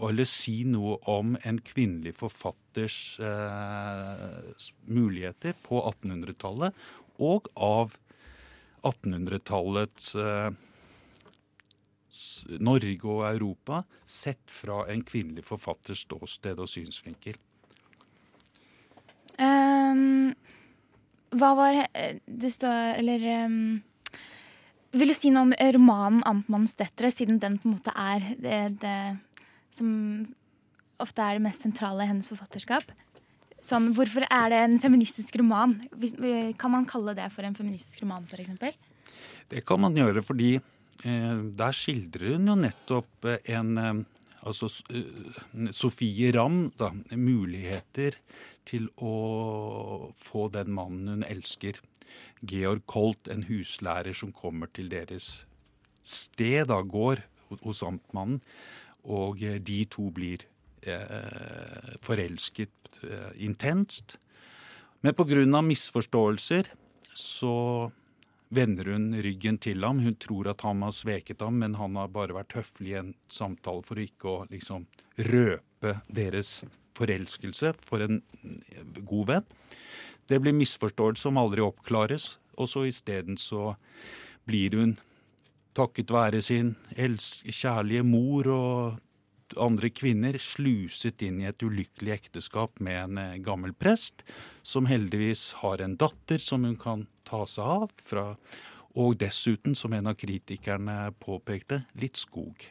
eller 0.04 0.28
si 0.28 0.64
noe 0.68 0.98
om 1.12 1.36
en 1.46 1.60
kvinnelig 1.64 2.16
forfatters 2.20 3.00
eh, 3.22 4.68
muligheter 4.90 5.56
på 5.64 5.84
1800-tallet, 5.84 6.74
og 7.22 7.48
av 7.54 7.94
1800-tallets 8.84 10.16
eh, 10.20 10.50
Norge 12.62 13.10
og 13.10 13.24
Europa 13.28 13.84
sett 14.06 14.44
fra 14.52 14.84
en 14.92 15.02
kvinnelig 15.06 15.46
forfatters 15.48 16.04
ståsted 16.06 16.60
og 16.62 16.70
synsvinkel. 16.70 17.40
Um, 19.42 20.34
hva 21.34 21.50
var 21.58 21.80
Det 22.30 22.52
står 22.54 23.00
Eller 23.00 23.24
um, 23.48 23.80
Vil 24.94 25.10
du 25.10 25.16
si 25.18 25.32
noe 25.34 25.48
om 25.48 25.56
romanen 25.58 26.22
'Amtmannens 26.22 26.76
døtre', 26.78 27.10
siden 27.10 27.40
den 27.42 27.58
på 27.58 27.66
en 27.66 27.74
måte 27.74 27.94
er 27.98 28.28
det, 28.38 28.60
det 28.84 29.18
som 29.74 29.90
ofte 31.02 31.24
er 31.26 31.40
det 31.40 31.46
mest 31.48 31.66
sentrale 31.66 32.06
i 32.06 32.12
hennes 32.12 32.30
forfatterskap? 32.30 32.86
Sånn, 33.64 33.90
hvorfor 33.98 34.28
er 34.28 34.52
det 34.52 34.60
en 34.60 34.80
feministisk 34.84 35.38
roman? 35.40 35.80
Kan 36.60 36.76
man 36.76 36.86
kalle 36.86 37.16
det 37.18 37.30
for 37.34 37.48
en 37.48 37.56
feministisk 37.56 38.04
roman, 38.04 38.28
f.eks.? 38.28 38.78
Det 39.50 39.64
kan 39.66 39.82
man 39.82 39.96
gjøre 39.98 40.22
fordi 40.22 40.58
der 41.04 41.76
skildrer 41.76 42.38
hun 42.38 42.48
jo 42.48 42.58
nettopp 42.60 43.28
eh, 43.28 43.54
en 43.58 43.78
eh, 43.78 44.04
Altså 44.44 44.68
eh, 44.92 45.72
Sofie 45.72 46.32
Ramm, 46.36 46.74
da. 46.80 46.92
Muligheter 47.16 48.18
til 48.68 48.90
å 49.00 50.12
få 50.20 50.50
den 50.52 50.74
mannen 50.76 51.14
hun 51.14 51.26
elsker. 51.28 51.80
Georg 52.44 52.84
Kolt, 52.90 53.30
en 53.32 53.46
huslærer 53.48 54.16
som 54.16 54.34
kommer 54.36 54.72
til 54.76 54.92
deres 54.92 55.46
sted, 56.04 56.68
da, 56.68 56.82
gård 56.84 57.24
hos 57.64 57.84
amtmannen. 57.88 58.42
Og 59.08 59.44
eh, 59.44 59.60
de 59.64 59.84
to 59.92 60.10
blir 60.16 60.44
eh, 60.84 61.96
forelsket 62.04 63.00
eh, 63.08 63.32
intenst. 63.48 64.18
Men 65.04 65.16
pga. 65.16 65.62
misforståelser 65.62 66.72
så 67.14 67.56
vender 68.54 68.92
hun 68.94 69.12
ryggen 69.24 69.58
til 69.62 69.84
ham. 69.86 70.02
Hun 70.04 70.16
tror 70.22 70.52
at 70.52 70.64
han 70.66 70.84
har 70.86 70.94
sveket 70.96 71.42
ham, 71.42 71.60
men 71.62 71.78
han 71.80 71.98
har 72.00 72.12
bare 72.14 72.36
vært 72.38 72.56
høflig 72.58 72.94
i 72.94 73.00
en 73.02 73.14
samtale 73.32 73.84
for 73.86 74.02
ikke 74.02 74.30
å 74.30 74.38
liksom 74.52 74.88
røpe 75.30 75.98
deres 76.08 76.62
forelskelse 76.98 77.74
for 77.84 78.06
en 78.06 78.22
god 79.02 79.32
venn. 79.32 79.48
Det 80.30 80.40
blir 80.40 80.56
misforståelse 80.56 81.26
som 81.26 81.40
aldri 81.42 81.64
oppklares, 81.66 82.38
og 82.56 82.70
så 82.70 82.86
isteden 82.88 83.40
så 83.40 83.74
blir 84.48 84.78
hun 84.78 84.96
takket 85.76 86.14
være 86.14 86.42
sin 86.46 86.76
kjærlige 86.94 88.06
mor 88.06 88.48
og 88.54 89.02
andre 89.62 89.90
kvinner 89.94 90.38
sluset 90.42 91.22
inn 91.26 91.42
i 91.42 91.48
et 91.50 91.64
ulykkelig 91.64 92.14
ekteskap 92.18 92.82
med 92.84 93.00
en 93.02 93.22
eh, 93.22 93.40
gammel 93.44 93.74
prest, 93.74 94.26
som 94.64 94.88
heldigvis 94.90 95.52
har 95.64 95.84
en 95.84 95.98
datter 96.00 96.42
som 96.44 96.64
hun 96.68 96.78
kan 96.80 97.08
ta 97.28 97.46
seg 97.50 97.74
av. 97.80 97.92
fra 98.04 98.32
og 98.94 99.16
dessuten, 99.18 99.74
som 99.76 99.94
en 99.94 100.12
av 100.12 100.18
kritikerne 100.18 101.12
påpekte, 101.18 101.82
litt 101.98 102.20
skog. 102.20 102.62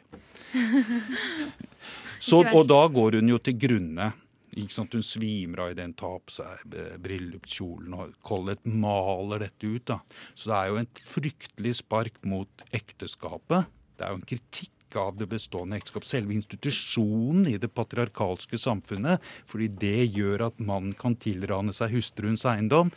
Så, 2.23 2.39
og 2.39 2.67
da 2.69 2.85
går 2.87 3.19
hun 3.19 3.33
jo 3.33 3.39
til 3.43 3.57
grunne. 3.59 4.13
Hun 4.53 5.03
svimer 5.03 5.65
av 5.65 5.71
idet 5.73 5.89
hun 5.89 5.95
tar 5.97 6.19
på 6.23 6.31
seg 6.31 6.77
bryllupskjolen, 7.03 7.95
og 7.97 8.13
Collett 8.23 8.63
maler 8.69 9.47
dette 9.47 9.67
ut. 9.67 9.83
da. 9.89 9.99
Så 10.31 10.51
det 10.51 10.59
er 10.59 10.69
jo 10.69 10.79
en 10.79 10.91
fryktelig 11.09 11.75
spark 11.81 12.21
mot 12.29 12.63
ekteskapet. 12.71 13.67
Det 13.97 14.05
er 14.05 14.13
jo 14.13 14.21
en 14.21 14.29
kritikk 14.29 14.71
av 14.99 15.17
det 15.17 15.27
bestående 15.31 15.77
ekteskap. 15.79 16.05
Selve 16.07 16.35
institusjonen 16.35 17.47
i 17.51 17.57
det 17.61 17.71
patriarkalske 17.73 18.59
samfunnet. 18.59 19.23
Fordi 19.49 19.69
det 19.81 20.09
gjør 20.15 20.47
at 20.49 20.61
mannen 20.63 20.93
kan 20.97 21.15
tilrane 21.19 21.73
seg 21.75 21.95
hustruens 21.97 22.45
eiendom. 22.49 22.91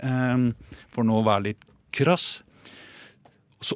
Mm. 0.00 0.52
for 0.94 1.06
nå 1.06 1.20
å 1.20 1.26
være 1.26 1.50
litt 1.50 1.64
krass. 1.94 2.42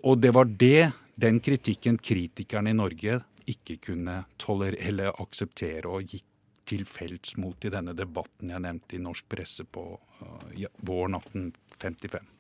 og 0.02 0.18
det 0.20 0.30
var 0.34 0.44
det, 0.44 0.92
den 1.14 1.40
kritikken 1.40 1.98
kritikerne 1.98 2.70
i 2.70 2.76
Norge 2.76 3.20
ikke 3.46 3.76
kunne 3.76 4.24
tolerere 4.40 4.88
eller 4.88 5.20
akseptere 5.20 5.90
og 5.90 6.14
gikk 6.14 6.24
til 6.64 6.86
felts 6.88 7.36
mot 7.36 7.64
i 7.64 7.72
denne 7.72 7.92
debatten 7.96 8.52
jeg 8.54 8.64
nevnte 8.64 8.96
i 8.96 9.02
norsk 9.02 9.28
presse 9.28 9.66
på 9.68 9.84
uh, 9.94 10.64
våren 10.88 11.18
1855. 11.20 12.33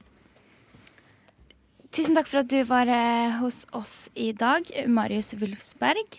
Tusen 1.94 2.16
takk 2.16 2.26
for 2.26 2.40
at 2.42 2.48
du 2.50 2.56
var 2.66 2.88
eh, 2.90 3.36
hos 3.38 3.60
oss 3.70 4.08
i 4.18 4.32
dag, 4.34 4.66
Marius 4.90 5.30
Wulfsberg. 5.38 6.16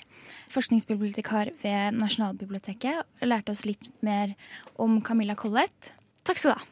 Forskningsbibliotekar 0.53 1.51
ved 1.65 1.97
Nasjonalbiblioteket. 1.99 3.03
Lærte 3.27 3.51
oss 3.51 3.65
litt 3.67 3.89
mer 3.99 4.37
om 4.79 5.01
Camilla 5.03 5.35
Collett. 5.35 5.91
Takk 6.23 6.39
skal 6.39 6.55
du 6.55 6.61
ha. 6.61 6.71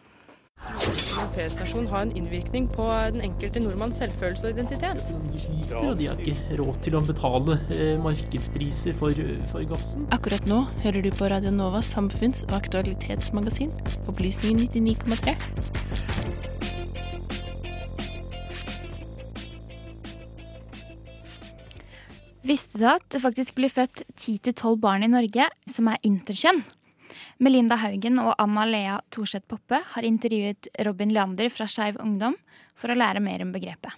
En 0.64 1.32
feriestasjon 1.36 1.90
har 1.92 2.06
en 2.06 2.16
innvirkning 2.16 2.70
på 2.72 2.86
den 3.12 3.26
enkelte 3.28 3.60
nordmanns 3.60 4.00
selvfølelse 4.00 4.48
og 4.48 4.56
identitet. 4.56 5.12
De 5.34 5.44
sliter, 5.50 5.76
og 5.82 5.98
de 6.00 6.08
har 6.08 6.24
ikke 6.24 6.62
råd 6.62 6.80
til 6.88 6.96
å 6.96 7.04
betale 7.04 7.60
eh, 7.76 7.98
markedspriser 8.00 8.96
for, 9.04 9.20
for, 9.52 9.68
gassen. 9.68 10.08
Akkurat 10.16 10.48
nå 10.48 10.64
hører 10.86 11.04
du 11.04 11.12
på 11.12 11.28
Radio 11.34 11.52
Novas 11.52 11.92
samfunns- 11.92 12.48
og 12.48 12.56
aktualitetsmagasin, 12.62 13.76
Opplysningen 14.08 14.64
99,3. 14.72 15.73
Visste 22.54 22.78
du 22.78 22.84
at 22.86 23.06
det 23.10 23.24
faktisk 23.24 23.56
blir 23.58 23.72
født 23.72 24.04
10-12 24.14 24.76
barn 24.78 25.02
i 25.02 25.10
Norge 25.10 25.48
som 25.66 25.88
er 25.90 26.02
interkjønn? 26.06 26.60
Melinda 27.42 27.80
Haugen 27.82 28.20
og 28.22 28.36
Anna 28.42 28.66
Lea 28.70 29.00
Thorseth 29.14 29.48
Poppe 29.50 29.80
har 29.96 30.06
intervjuet 30.06 30.70
Robin 30.86 31.10
Leander 31.16 31.50
fra 31.50 31.66
Skeiv 31.66 31.98
Ungdom 32.04 32.36
for 32.78 32.94
å 32.94 32.98
lære 33.00 33.24
mer 33.26 33.42
om 33.42 33.54
begrepet. 33.56 33.96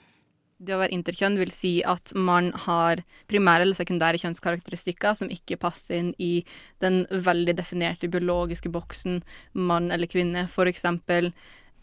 Det 0.56 0.72
å 0.72 0.80
være 0.80 0.95
interkjønn 0.95 1.36
vil 1.41 1.51
si 1.51 1.74
at 1.84 2.14
man 2.16 2.53
har 2.64 3.01
primære 3.28 3.66
eller 3.66 3.76
sekundære 3.76 4.22
kjønnskarakteristikker 4.24 5.18
som 5.20 5.34
ikke 5.36 5.60
passer 5.60 5.99
inn 5.99 6.14
i 6.16 6.45
den 6.86 7.01
veldig 7.12 7.58
definerte 7.58 8.08
biologiske 8.14 8.72
boksen 8.72 9.20
mann 9.51 9.91
eller 9.91 10.08
kvinne. 10.08 10.45
For 10.47 10.72
eksempel 10.72 11.34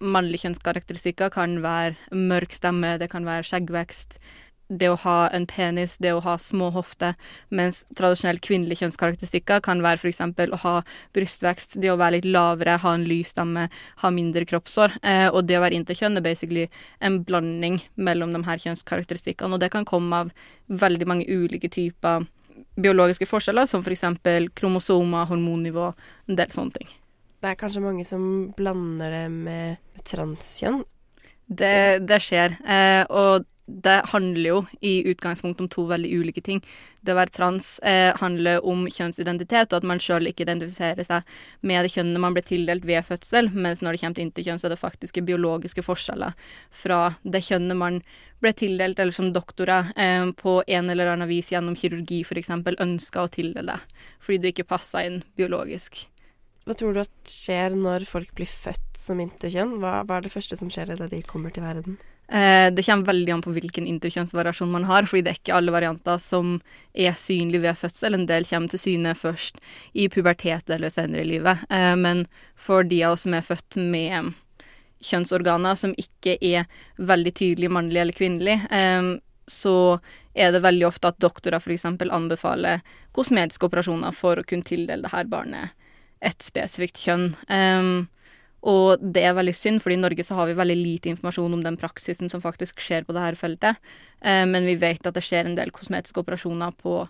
mannlige 0.00 0.46
kjønnskarakteristikker 0.46 1.34
kan 1.36 1.60
være 1.60 2.16
mørk 2.16 2.56
stemme, 2.56 2.96
det 2.96 3.12
kan 3.12 3.28
være 3.28 3.44
skjeggvekst, 3.50 4.16
det 4.78 4.88
å 4.92 4.98
ha 5.04 5.16
en 5.34 5.46
penis, 5.48 5.96
det 6.02 6.14
å 6.16 6.22
ha 6.24 6.36
små 6.40 6.70
hofter, 6.74 7.16
mens 7.50 7.82
tradisjonelle 7.98 8.42
kvinnelige 8.42 8.82
kjønnskarakteristikker 8.82 9.62
kan 9.64 9.82
være 9.84 10.00
f.eks. 10.00 10.22
å 10.22 10.60
ha 10.64 10.74
brystvekst, 11.16 11.78
det 11.82 11.92
å 11.92 11.98
være 12.00 12.18
litt 12.18 12.30
lavere, 12.32 12.78
ha 12.82 12.94
en 12.96 13.06
lys 13.08 13.34
stamme, 13.34 13.68
ha 14.02 14.12
mindre 14.12 14.46
kroppshår. 14.48 14.98
Eh, 15.02 15.28
og 15.30 15.46
det 15.48 15.58
å 15.58 15.64
være 15.64 15.78
interkjønn 15.80 16.18
er 16.18 16.24
basically 16.24 16.68
en 17.00 17.22
blanding 17.26 17.80
mellom 17.94 18.34
de 18.34 18.42
her 18.48 18.62
kjønnskarakteristikkene, 18.64 19.56
og 19.56 19.62
det 19.62 19.72
kan 19.74 19.88
komme 19.88 20.24
av 20.24 20.32
veldig 20.72 21.08
mange 21.08 21.28
ulike 21.28 21.70
typer 21.72 22.26
biologiske 22.80 23.28
forskjeller, 23.28 23.68
som 23.68 23.84
f.eks. 23.84 24.06
For 24.22 24.48
kromosomer, 24.58 25.28
hormonnivå, 25.30 25.92
en 26.28 26.38
del 26.38 26.52
sånne 26.54 26.80
ting. 26.80 26.98
Det 27.42 27.50
er 27.50 27.58
kanskje 27.58 27.82
mange 27.82 28.04
som 28.06 28.24
blander 28.54 29.10
det 29.10 29.24
med 29.34 30.02
transkjønn? 30.06 30.84
Det, 31.52 32.04
det 32.06 32.20
skjer. 32.22 32.54
Eh, 32.62 33.02
og 33.10 33.48
det 33.66 34.00
handler 34.10 34.48
jo 34.48 34.58
i 34.80 34.92
utgangspunktet 35.10 35.62
om 35.62 35.68
to 35.70 35.84
veldig 35.86 36.10
ulike 36.18 36.42
ting. 36.42 36.58
Det 37.00 37.14
å 37.14 37.18
være 37.18 37.34
trans 37.34 37.68
eh, 37.86 38.10
handler 38.18 38.64
om 38.66 38.84
kjønnsidentitet, 38.90 39.70
og 39.70 39.78
at 39.78 39.86
man 39.86 40.02
sjøl 40.02 40.26
ikke 40.30 40.42
identifiserer 40.46 41.06
seg 41.06 41.30
med 41.62 41.86
det 41.86 41.92
kjønnet 41.94 42.22
man 42.24 42.34
ble 42.34 42.42
tildelt 42.46 42.86
ved 42.88 43.06
fødsel, 43.06 43.52
mens 43.54 43.82
når 43.82 43.94
det 43.94 44.02
kommer 44.02 44.18
til 44.18 44.26
interkjønn, 44.26 44.58
så 44.58 44.68
er 44.68 44.74
det 44.74 44.82
faktiske 44.82 45.24
biologiske 45.26 45.86
forskjeller 45.86 46.34
fra 46.82 47.00
det 47.22 47.44
kjønnet 47.46 47.78
man 47.78 48.02
ble 48.42 48.54
tildelt, 48.58 48.98
eller 48.98 49.14
som 49.14 49.30
doktorer 49.34 49.92
eh, 49.94 50.26
på 50.38 50.58
en 50.66 50.90
eller 50.90 51.14
annen 51.14 51.30
vis 51.30 51.52
gjennom 51.54 51.78
kirurgi 51.78 52.24
f.eks. 52.26 52.50
ønska 52.82 53.22
å 53.22 53.30
tildele 53.30 53.78
fordi 54.22 54.38
du 54.42 54.50
ikke 54.50 54.68
passa 54.74 55.04
inn 55.06 55.22
biologisk. 55.38 56.04
Hva 56.66 56.74
tror 56.78 56.94
du 56.94 57.00
at 57.02 57.30
skjer 57.30 57.74
når 57.74 58.04
folk 58.06 58.34
blir 58.38 58.46
født 58.46 58.98
som 58.98 59.18
interkjønn? 59.22 59.80
Hva, 59.82 60.02
hva 60.06 60.18
er 60.18 60.26
det 60.26 60.34
første 60.34 60.58
som 60.58 60.70
skjer 60.70 60.94
da 60.94 61.08
de 61.10 61.22
kommer 61.26 61.54
til 61.54 61.66
verden? 61.66 61.96
Eh, 62.32 62.70
det 62.72 62.82
kommer 62.86 63.10
veldig 63.10 63.32
an 63.34 63.42
på 63.44 63.52
hvilken 63.52 63.86
interkjønnsvariasjon 63.90 64.70
man 64.72 64.86
har, 64.88 65.04
fordi 65.04 65.26
det 65.26 65.32
er 65.34 65.40
ikke 65.40 65.56
alle 65.58 65.74
varianter 65.74 66.20
som 66.22 66.54
er 66.94 67.12
synlige 67.20 67.60
ved 67.66 67.76
fødsel. 67.76 68.16
En 68.16 68.24
del 68.30 68.46
kommer 68.48 68.72
til 68.72 68.80
syne 68.80 69.12
først 69.18 69.60
i 69.92 70.06
pubertet 70.08 70.72
eller 70.72 70.92
senere 70.94 71.26
i 71.26 71.28
livet. 71.34 71.66
Eh, 71.68 71.92
men 72.00 72.24
for 72.56 72.88
de 72.88 73.02
av 73.04 73.18
oss 73.18 73.26
som 73.26 73.36
er 73.36 73.44
født 73.44 73.76
med 73.76 74.32
kjønnsorganer 75.02 75.76
som 75.76 75.92
ikke 75.98 76.38
er 76.40 76.64
veldig 76.96 77.34
tydelig 77.36 77.70
mannlig 77.74 78.00
eller 78.00 78.16
kvinnelig, 78.16 78.56
eh, 78.72 79.12
så 79.50 79.76
er 80.32 80.54
det 80.54 80.64
veldig 80.64 80.88
ofte 80.88 81.12
at 81.12 81.20
doktorer 81.20 81.60
f.eks. 81.60 81.84
anbefaler 81.84 82.80
kosmetiske 83.12 83.68
operasjoner 83.68 84.16
for 84.16 84.40
å 84.40 84.46
kunne 84.48 84.64
tildele 84.64 85.04
det 85.04 85.12
her 85.12 85.28
barnet 85.28 85.76
et 86.22 86.44
spesifikt 86.44 87.00
kjønn. 87.02 87.32
Um, 87.50 88.06
og 88.62 89.02
det 89.02 89.24
er 89.26 89.34
veldig 89.34 89.54
synd, 89.58 89.82
fordi 89.82 89.96
i 89.98 90.02
Norge 90.04 90.22
så 90.22 90.36
har 90.38 90.46
vi 90.46 90.54
veldig 90.54 90.76
lite 90.78 91.10
informasjon 91.10 91.56
om 91.56 91.64
den 91.64 91.78
praksisen 91.80 92.30
som 92.30 92.42
faktisk 92.44 92.78
skjer 92.82 93.02
på 93.06 93.14
dette 93.16 93.40
feltet. 93.40 93.80
Um, 94.22 94.54
men 94.54 94.68
vi 94.68 94.76
vet 94.78 95.06
at 95.06 95.16
det 95.16 95.24
skjer 95.26 95.48
en 95.48 95.58
del 95.58 95.74
kosmetiske 95.74 96.22
operasjoner 96.22 96.76
på, 96.78 97.00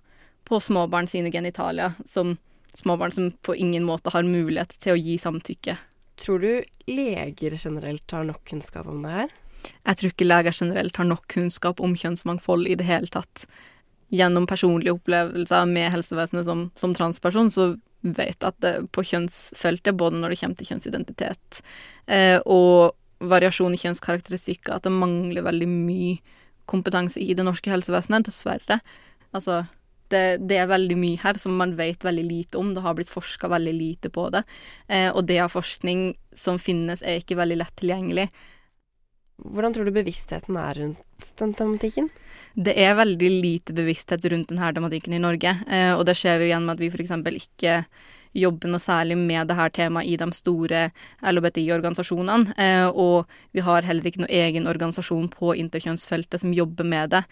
på 0.48 0.61
småbarn 0.64 1.11
sine 1.12 1.32
genitalier, 1.34 1.92
som 2.09 2.38
småbarn 2.80 3.12
som 3.12 3.30
på 3.44 3.57
ingen 3.61 3.84
måte 3.84 4.14
har 4.14 4.24
mulighet 4.24 4.78
til 4.80 4.94
å 4.94 5.00
gi 5.00 5.18
samtykke. 5.20 5.76
Tror 6.22 6.40
du 6.40 6.64
leger 6.88 7.59
generelt 7.61 8.16
har 8.16 8.24
nok 8.24 8.44
kunnskap 8.48 8.88
om 8.88 9.05
det 9.05 9.12
her? 9.12 9.36
Jeg 9.62 9.98
tror 9.98 10.12
ikke 10.14 10.28
leger 10.28 10.57
generelt 10.57 10.96
har 10.96 11.09
nok 11.09 11.28
kunnskap 11.30 11.84
om 11.84 11.92
kjønnsmangfold 11.98 12.64
i 12.70 12.78
det 12.80 12.88
hele 12.88 13.12
tatt. 13.12 13.44
Gjennom 14.12 14.48
personlige 14.48 14.96
opplevelser 14.96 15.68
med 15.68 15.92
helsevesenet 15.92 16.48
som, 16.48 16.70
som 16.80 16.96
transperson, 16.96 17.53
så 17.53 17.74
vet 18.03 18.44
at 18.44 18.59
det 18.62 18.74
på 18.94 19.05
kjønnsfeltet, 19.07 19.96
både 19.98 20.18
når 20.20 20.32
det 20.32 20.40
kommer 20.40 20.59
til 20.59 20.70
kjønnsidentitet 20.72 21.62
eh, 22.07 22.38
og 22.44 22.96
variasjon 23.22 23.74
i 23.76 23.80
kjønnskarakteristikker, 23.80 24.74
at 24.74 24.86
det 24.86 24.94
mangler 24.94 25.46
veldig 25.46 25.68
mye 25.70 26.16
kompetanse 26.70 27.20
i 27.22 27.34
det 27.38 27.46
norske 27.46 27.70
helsevesenet, 27.70 28.26
dessverre. 28.26 28.80
Altså, 29.34 29.62
det, 30.12 30.42
det, 30.48 30.59
er 30.61 30.70
veldig 30.70 30.96
mye 30.98 31.20
her 31.22 31.38
som 31.40 31.55
man 31.59 31.76
vet 31.78 32.05
veldig 32.05 32.24
lite 32.26 32.61
om. 32.61 32.72
Det 32.74 32.84
har 32.84 32.96
blitt 32.98 33.12
forska 33.12 33.50
veldig 33.53 33.74
lite 33.76 34.11
på 34.12 34.28
det. 34.34 34.42
Eh, 34.88 35.09
og 35.11 35.24
det 35.30 35.40
av 35.44 35.55
forskning 35.55 36.12
som 36.36 36.61
finnes, 36.62 37.03
er 37.03 37.22
ikke 37.22 37.38
veldig 37.38 37.62
lett 37.62 37.78
tilgjengelig. 37.80 38.28
Hvordan 39.43 39.74
tror 39.74 39.88
du 39.88 39.95
bevisstheten 39.95 40.57
er 40.61 40.78
rundt 40.78 41.30
den 41.38 41.55
tematikken? 41.59 42.09
Det 42.55 42.74
er 42.78 42.97
veldig 42.99 43.30
lite 43.43 43.74
bevissthet 43.76 44.24
rundt 44.30 44.51
denne 44.53 44.72
tematikken 44.76 45.14
i 45.16 45.22
Norge. 45.22 45.55
Eh, 45.66 45.93
og 45.97 46.05
det 46.07 46.16
ser 46.20 46.38
vi 46.40 46.51
igjen 46.51 46.66
med 46.66 46.76
at 46.76 46.82
vi 46.82 46.90
f.eks. 46.93 47.14
ikke 47.32 47.78
jobber 48.32 48.70
noe 48.72 48.80
særlig 48.80 49.16
med 49.20 49.49
det 49.49 49.57
her 49.59 49.72
temaet 49.72 50.09
i 50.09 50.18
de 50.20 50.28
store 50.36 50.84
LHBTI-organisasjonene. 51.20 52.55
Eh, 52.57 52.86
og 52.88 53.30
vi 53.53 53.64
har 53.64 53.88
heller 53.88 54.09
ikke 54.09 54.24
noen 54.24 54.36
egen 54.43 54.68
organisasjon 54.70 55.28
på 55.32 55.57
interkjønnsfeltet 55.64 56.45
som 56.45 56.55
jobber 56.57 56.88
med 56.88 57.16
det. 57.16 57.24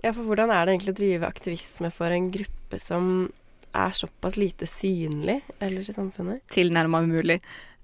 Ja, 0.00 0.14
for 0.14 0.24
hvordan 0.24 0.52
er 0.54 0.64
det 0.64 0.76
egentlig 0.76 0.94
å 0.94 1.00
drive 1.02 1.28
aktivisme 1.28 1.90
for 1.92 2.14
en 2.14 2.30
gruppe 2.32 2.80
som 2.80 3.28
er 3.76 3.92
såpass 3.94 4.38
lite 4.40 4.66
synlig 4.66 5.40
ellers 5.62 5.90
i 5.92 5.94
samfunnet? 5.94 6.42
Tilnærma 6.50 7.02
umulig. 7.04 7.38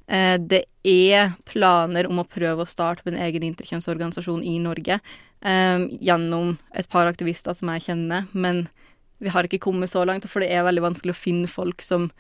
Eh, 0.07 0.37
det 0.39 0.65
er 0.87 1.33
planer 1.49 2.07
om 2.07 2.23
å 2.23 2.29
prøve 2.31 2.63
å 2.63 2.71
starte 2.71 3.09
en 3.11 3.19
egen 3.19 3.43
interkjønnsorganisasjon 3.49 4.45
i 4.47 4.59
Norge 4.63 5.01
eh, 5.01 5.87
gjennom 5.99 6.57
et 6.79 6.89
par 6.93 7.11
aktivister 7.11 7.57
som 7.59 7.73
jeg 7.75 7.89
kjenner, 7.89 8.29
men 8.33 8.67
vi 9.19 9.33
har 9.33 9.49
ikke 9.49 9.63
kommet 9.65 9.91
så 9.91 10.05
langt, 10.07 10.29
for 10.31 10.45
det 10.45 10.53
er 10.53 10.67
veldig 10.67 10.85
vanskelig 10.85 11.15
å 11.15 11.19
finne 11.19 11.51
folk 11.51 11.83
som 11.83 12.11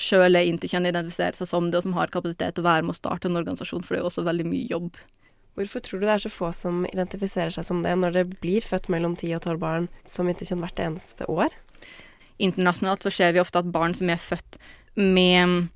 sjøl 0.00 0.36
er 0.36 0.48
interkjønn, 0.48 0.88
identifiserer 0.90 1.38
seg 1.38 1.48
som 1.48 1.70
det, 1.70 1.80
og 1.80 1.86
som 1.86 1.96
har 1.96 2.12
kapasitet 2.12 2.56
til 2.56 2.64
å 2.64 2.68
være 2.68 2.84
med 2.86 2.94
å 2.94 3.00
starte 3.00 3.30
en 3.30 3.40
organisasjon, 3.40 3.84
for 3.86 3.94
det 3.94 4.00
er 4.00 4.04
jo 4.04 4.10
også 4.10 4.26
veldig 4.26 4.46
mye 4.50 4.68
jobb. 4.70 5.00
Hvorfor 5.58 5.82
tror 5.84 6.00
du 6.00 6.06
det 6.06 6.14
er 6.14 6.22
så 6.22 6.32
få 6.32 6.52
som 6.56 6.84
identifiserer 6.88 7.52
seg 7.54 7.66
som 7.66 7.82
det, 7.84 7.96
når 7.98 8.14
det 8.16 8.24
blir 8.42 8.64
født 8.64 8.88
mellom 8.92 9.16
10 9.16 9.34
og 9.38 9.44
12 9.48 9.60
barn 9.62 9.88
som 10.08 10.30
interkjønn 10.30 10.62
hvert 10.64 10.82
eneste 10.82 11.26
år? 11.30 11.54
Internasjonalt 12.40 13.04
så 13.04 13.12
ser 13.12 13.34
vi 13.34 13.42
ofte 13.42 13.60
at 13.60 13.72
barn 13.72 13.96
som 13.96 14.10
er 14.12 14.22
født 14.22 14.60
med 14.96 15.68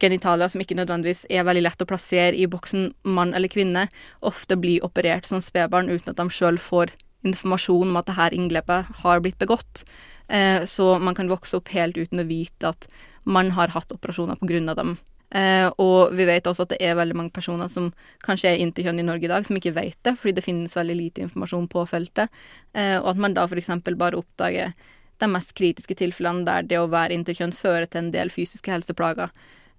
genitalia 0.00 0.48
som 0.48 0.62
ikke 0.62 0.76
nødvendigvis 0.78 1.26
er 1.30 1.46
veldig 1.46 1.64
lett 1.66 1.84
å 1.84 1.88
plassere 1.88 2.36
i 2.38 2.48
boksen 2.50 2.90
mann 3.04 3.34
eller 3.36 3.52
kvinne, 3.52 3.86
ofte 4.20 4.58
blir 4.60 4.84
operert 4.86 5.28
som 5.28 5.42
spedbarn 5.44 5.90
uten 5.92 6.12
at 6.12 6.20
de 6.20 6.28
sjøl 6.32 6.60
får 6.60 6.94
informasjon 7.26 7.92
om 7.92 8.00
at 8.00 8.10
dette 8.10 8.32
inngrepet 8.36 8.98
har 9.02 9.22
blitt 9.22 9.38
begått. 9.38 9.84
Eh, 10.28 10.64
så 10.64 10.96
man 10.98 11.14
kan 11.14 11.30
vokse 11.30 11.58
opp 11.58 11.70
helt 11.74 11.98
uten 11.98 12.22
å 12.22 12.28
vite 12.28 12.72
at 12.72 12.88
man 13.24 13.52
har 13.56 13.74
hatt 13.74 13.92
operasjoner 13.94 14.38
av 14.70 14.76
dem. 14.76 14.96
Eh, 15.32 15.68
og 15.80 16.12
vi 16.12 16.26
vet 16.28 16.46
også 16.48 16.66
at 16.66 16.74
det 16.74 16.80
er 16.84 16.98
veldig 16.98 17.16
mange 17.16 17.32
personer 17.32 17.70
som 17.72 17.92
kanskje 18.24 18.50
er 18.50 18.64
interkjønn 18.64 19.00
i 19.00 19.06
Norge 19.06 19.24
i 19.24 19.30
dag, 19.32 19.46
som 19.46 19.56
ikke 19.56 19.74
vet 19.78 19.96
det, 20.04 20.16
fordi 20.18 20.36
det 20.36 20.44
finnes 20.44 20.76
veldig 20.76 20.96
lite 20.98 21.24
informasjon 21.24 21.70
på 21.72 21.86
feltet. 21.88 22.28
Eh, 22.74 22.98
og 22.98 23.14
at 23.14 23.22
man 23.22 23.38
da 23.38 23.46
f.eks. 23.48 23.70
bare 23.96 24.20
oppdager 24.20 24.74
de 25.22 25.30
mest 25.30 25.54
kritiske 25.56 25.96
tilfellene 25.96 26.44
der 26.44 26.66
det 26.66 26.80
å 26.80 26.90
være 26.90 27.14
interkjønn 27.16 27.54
fører 27.54 27.86
til 27.86 28.04
en 28.04 28.12
del 28.14 28.32
fysiske 28.34 28.72
helseplager. 28.72 29.32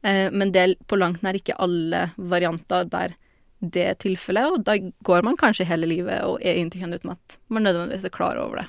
Eh, 0.04 0.30
men 0.32 0.52
det 0.54 0.64
er 0.64 0.76
på 0.88 1.00
langt 1.00 1.24
nær 1.24 1.38
ikke 1.40 1.58
alle 1.64 2.10
varianter 2.18 2.88
der 2.92 3.18
det 3.64 3.84
er 3.88 3.96
tilfellet, 3.96 4.52
og 4.52 4.64
da 4.68 4.76
går 5.08 5.24
man 5.24 5.38
kanskje 5.40 5.70
hele 5.70 5.88
livet 5.88 6.26
og 6.28 6.42
er 6.44 6.60
interkjønn 6.60 6.98
uten 6.98 7.14
at 7.14 7.38
man 7.48 7.64
nødvendigvis 7.64 8.10
er 8.10 8.12
klar 8.12 8.40
over 8.42 8.60
det. 8.60 8.66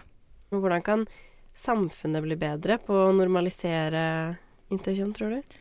Hvordan 0.55 0.85
kan 0.87 1.03
samfunnet 1.55 2.23
bli 2.23 2.37
bedre 2.39 2.79
på 2.83 2.95
å 3.09 3.15
normalisere 3.15 4.05
interkjønn, 4.75 5.11
tror 5.17 5.35
du? 5.35 5.57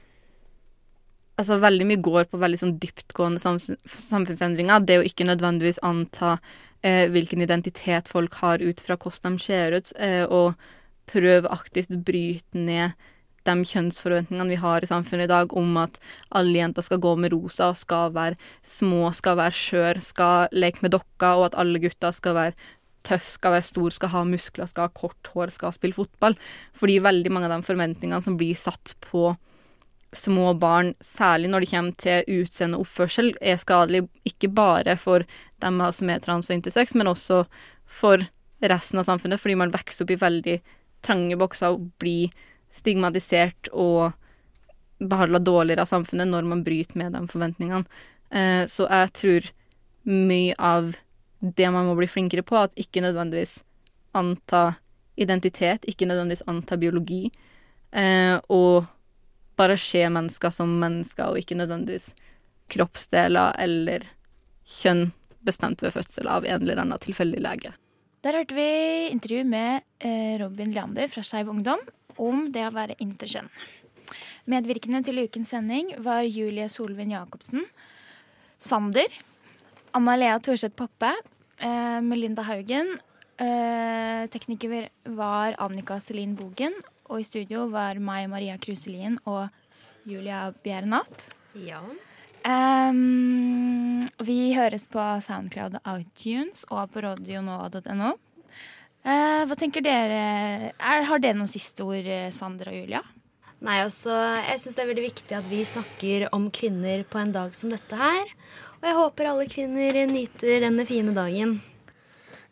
Altså, 1.41 1.57
veldig 1.57 1.87
mye 1.89 2.03
går 2.05 2.27
på 2.29 2.37
veldig 2.41 2.59
sånn 2.61 2.75
dyptgående 2.81 3.41
samfunnsendringer. 3.41 4.85
Det 4.85 4.99
å 5.01 5.07
ikke 5.07 5.25
nødvendigvis 5.25 5.81
anta 5.85 6.35
eh, 6.85 7.09
hvilken 7.09 7.41
identitet 7.41 8.11
folk 8.11 8.37
har 8.43 8.61
ut 8.61 8.83
fra 8.85 8.99
hvordan 9.01 9.39
de 9.39 9.45
ser 9.47 9.77
ut, 9.79 9.93
eh, 9.97 10.27
og 10.29 10.53
prøve 11.09 11.49
aktivt 11.51 11.95
å 11.95 12.03
bryte 12.05 12.57
ned 12.57 12.93
de 13.47 13.55
kjønnsforventningene 13.67 14.53
vi 14.53 14.59
har 14.61 14.83
i 14.83 14.89
samfunnet 14.89 15.27
i 15.27 15.33
dag 15.33 15.55
om 15.59 15.75
at 15.81 15.99
alle 16.35 16.59
jenter 16.59 16.85
skal 16.85 17.01
gå 17.03 17.15
med 17.19 17.33
rosa, 17.35 17.71
skal 17.77 18.13
være 18.15 18.39
små, 18.65 19.09
skal 19.15 19.39
være 19.39 19.57
skjør, 19.57 20.01
skal 20.03 20.55
leke 20.55 20.85
med 20.85 20.95
dokker, 20.95 21.39
og 21.39 21.49
at 21.49 21.59
alle 21.59 21.81
gutter 21.83 22.15
skal 22.15 22.37
være 22.37 22.57
tøff, 23.03 23.27
skal 23.27 23.57
være 23.57 23.67
stor, 23.67 23.95
skal 23.95 24.13
ha 24.13 24.23
muskler, 24.27 24.69
skal 24.69 24.87
ha 24.87 24.93
kort 24.95 25.31
hår, 25.33 25.51
skal 25.53 25.75
spille 25.75 25.97
fotball. 25.97 26.37
Fordi 26.77 27.01
veldig 27.03 27.33
mange 27.33 27.49
av 27.49 27.57
de 27.57 27.67
forventningene 27.67 28.23
som 28.23 28.37
blir 28.39 28.55
satt 28.59 28.95
på 29.03 29.33
små 30.13 30.53
barn, 30.61 30.93
særlig 31.01 31.49
når 31.49 31.63
det 31.63 31.71
kommer 31.71 31.97
til 31.99 32.39
utseende 32.43 32.77
og 32.77 32.85
oppførsel, 32.85 33.33
er 33.41 33.59
skadelig 33.61 34.05
ikke 34.29 34.51
bare 34.53 34.95
for 34.99 35.25
dem 35.63 35.81
som 35.95 36.11
er 36.13 36.21
trans 36.23 36.51
og 36.51 36.57
intersex, 36.59 36.93
men 36.95 37.09
også 37.09 37.43
for 37.89 38.23
resten 38.63 39.01
av 39.01 39.07
samfunnet, 39.09 39.41
fordi 39.41 39.57
man 39.59 39.73
vokser 39.73 40.05
opp 40.05 40.13
i 40.13 40.21
veldig 40.21 40.57
trange 41.03 41.37
bokser 41.39 41.75
og 41.75 41.89
blir 41.99 42.31
stigmatisert 42.73 43.69
og 43.71 44.13
behandla 45.03 45.39
dårligere 45.43 45.83
av 45.83 45.91
samfunnet 45.91 46.29
når 46.29 46.47
man 46.49 46.63
bryter 46.65 46.97
med 46.99 47.15
de 47.15 47.23
forventningene. 47.29 47.85
Eh, 48.33 48.63
så 48.69 48.87
jeg 48.89 49.11
tror 49.19 49.49
mye 50.09 50.55
av 50.59 50.93
det 51.43 51.69
man 51.71 51.87
må 51.89 51.95
bli 51.99 52.07
flinkere 52.07 52.43
på, 52.45 52.57
at 52.57 52.75
ikke 52.79 53.03
nødvendigvis 53.03 53.59
anta 54.15 54.75
identitet, 55.19 55.85
ikke 55.89 56.07
nødvendigvis 56.09 56.45
anta 56.49 56.77
biologi, 56.79 57.27
eh, 57.91 58.37
og 58.49 58.87
bare 59.59 59.77
se 59.77 60.01
mennesker 60.09 60.53
som 60.53 60.71
mennesker, 60.81 61.29
og 61.29 61.41
ikke 61.41 61.59
nødvendigvis 61.59 62.11
kroppsdeler 62.73 63.53
eller 63.61 64.05
kjønn 64.79 65.11
bestemt 65.43 65.83
ved 65.83 65.93
fødsel 65.93 66.29
av 66.31 66.47
en 66.47 66.63
eller 66.63 66.79
annen 66.81 67.01
tilfeldig 67.03 67.41
lege. 67.43 67.73
Der 68.23 68.37
hørte 68.39 68.55
vi 68.55 69.09
intervju 69.11 69.43
med 69.43 69.83
eh, 69.99 70.39
Robin 70.39 70.71
Leander 70.71 71.11
fra 71.11 71.25
Skeiv 71.27 71.51
Ungdom 71.51 71.81
om 72.21 72.47
det 72.53 72.65
å 72.67 72.73
være 72.75 72.97
interkjønn. 73.03 73.49
Medvirkende 74.51 75.03
til 75.07 75.21
ukens 75.23 75.53
sending 75.53 75.93
var 76.03 76.25
Julie 76.27 76.67
Solvin 76.69 77.13
Jacobsen, 77.15 77.63
Sander, 78.59 79.07
Anna 79.95 80.15
Lea 80.19 80.39
Thorseth 80.39 80.75
Poppe, 80.75 81.13
eh, 81.57 81.99
Melinda 82.01 82.43
Haugen. 82.43 82.97
Eh, 83.37 84.27
tekniker 84.27 84.89
var 85.05 85.55
Annika 85.59 85.99
Selin 85.99 86.35
Bogen, 86.35 86.73
og 87.09 87.19
i 87.21 87.27
studio 87.27 87.67
var 87.69 87.99
meg, 87.99 88.29
Maria 88.29 88.57
Kruselien 88.57 89.19
og 89.25 89.49
Julia 90.05 90.51
Bjernat. 90.63 91.27
Ja. 91.55 91.81
Um, 92.43 94.03
vi 94.19 94.51
høres 94.51 94.85
på 94.91 94.99
Soundcloud 95.23 95.79
iTunes 95.87 96.65
og 96.69 96.91
på 96.91 97.03
radionova.no. 97.05 98.17
Uh, 99.03 99.43
hva 99.49 99.57
tenker 99.59 99.83
dere? 99.83 100.21
Er, 100.71 101.03
har 101.09 101.19
dere 101.19 101.35
noen 101.35 101.51
siste 101.51 101.83
ord, 101.83 102.07
Sander 102.31 102.71
og 102.71 102.77
Julia? 102.77 103.03
Nei, 103.63 103.79
altså, 103.83 104.11
Jeg 104.43 104.59
syns 104.59 104.75
det 104.75 104.83
er 104.83 104.89
veldig 104.89 105.05
viktig 105.05 105.35
at 105.37 105.45
vi 105.47 105.61
snakker 105.67 106.25
om 106.35 106.49
kvinner 106.51 107.05
på 107.07 107.19
en 107.21 107.31
dag 107.35 107.53
som 107.55 107.71
dette 107.71 107.95
her. 107.99 108.31
Og 108.81 108.87
jeg 108.89 108.97
håper 108.97 109.29
alle 109.29 109.45
kvinner 109.47 109.99
nyter 110.09 110.65
denne 110.65 110.83
fine 110.87 111.13
dagen. 111.15 111.61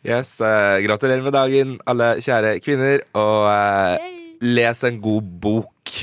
Yes, 0.02 0.40
eh, 0.40 0.80
Gratulerer 0.82 1.22
med 1.22 1.36
dagen, 1.36 1.76
alle 1.86 2.14
kjære 2.24 2.56
kvinner. 2.64 3.04
Og 3.12 3.44
uh, 3.44 4.00
les 4.40 4.84
en 4.88 5.00
god 5.04 5.28
bok. 5.44 5.92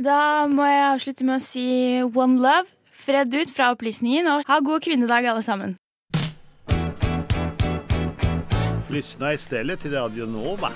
Da 0.00 0.46
må 0.48 0.64
jeg 0.64 0.84
avslutte 0.86 1.24
med 1.28 1.36
å 1.36 1.44
si 1.44 2.00
one 2.00 2.40
love, 2.40 2.70
fred 2.88 3.34
ut 3.36 3.50
fra 3.52 3.66
opplysningen, 3.74 4.30
og 4.32 4.46
ha 4.48 4.56
god 4.64 4.80
kvinnedag, 4.86 5.28
alle 5.28 5.44
sammen. 5.44 5.74
Lyssna 8.90 9.34
istället 9.34 9.80
till 9.80 9.92
Radio 9.92 10.26
Nova. 10.26 10.72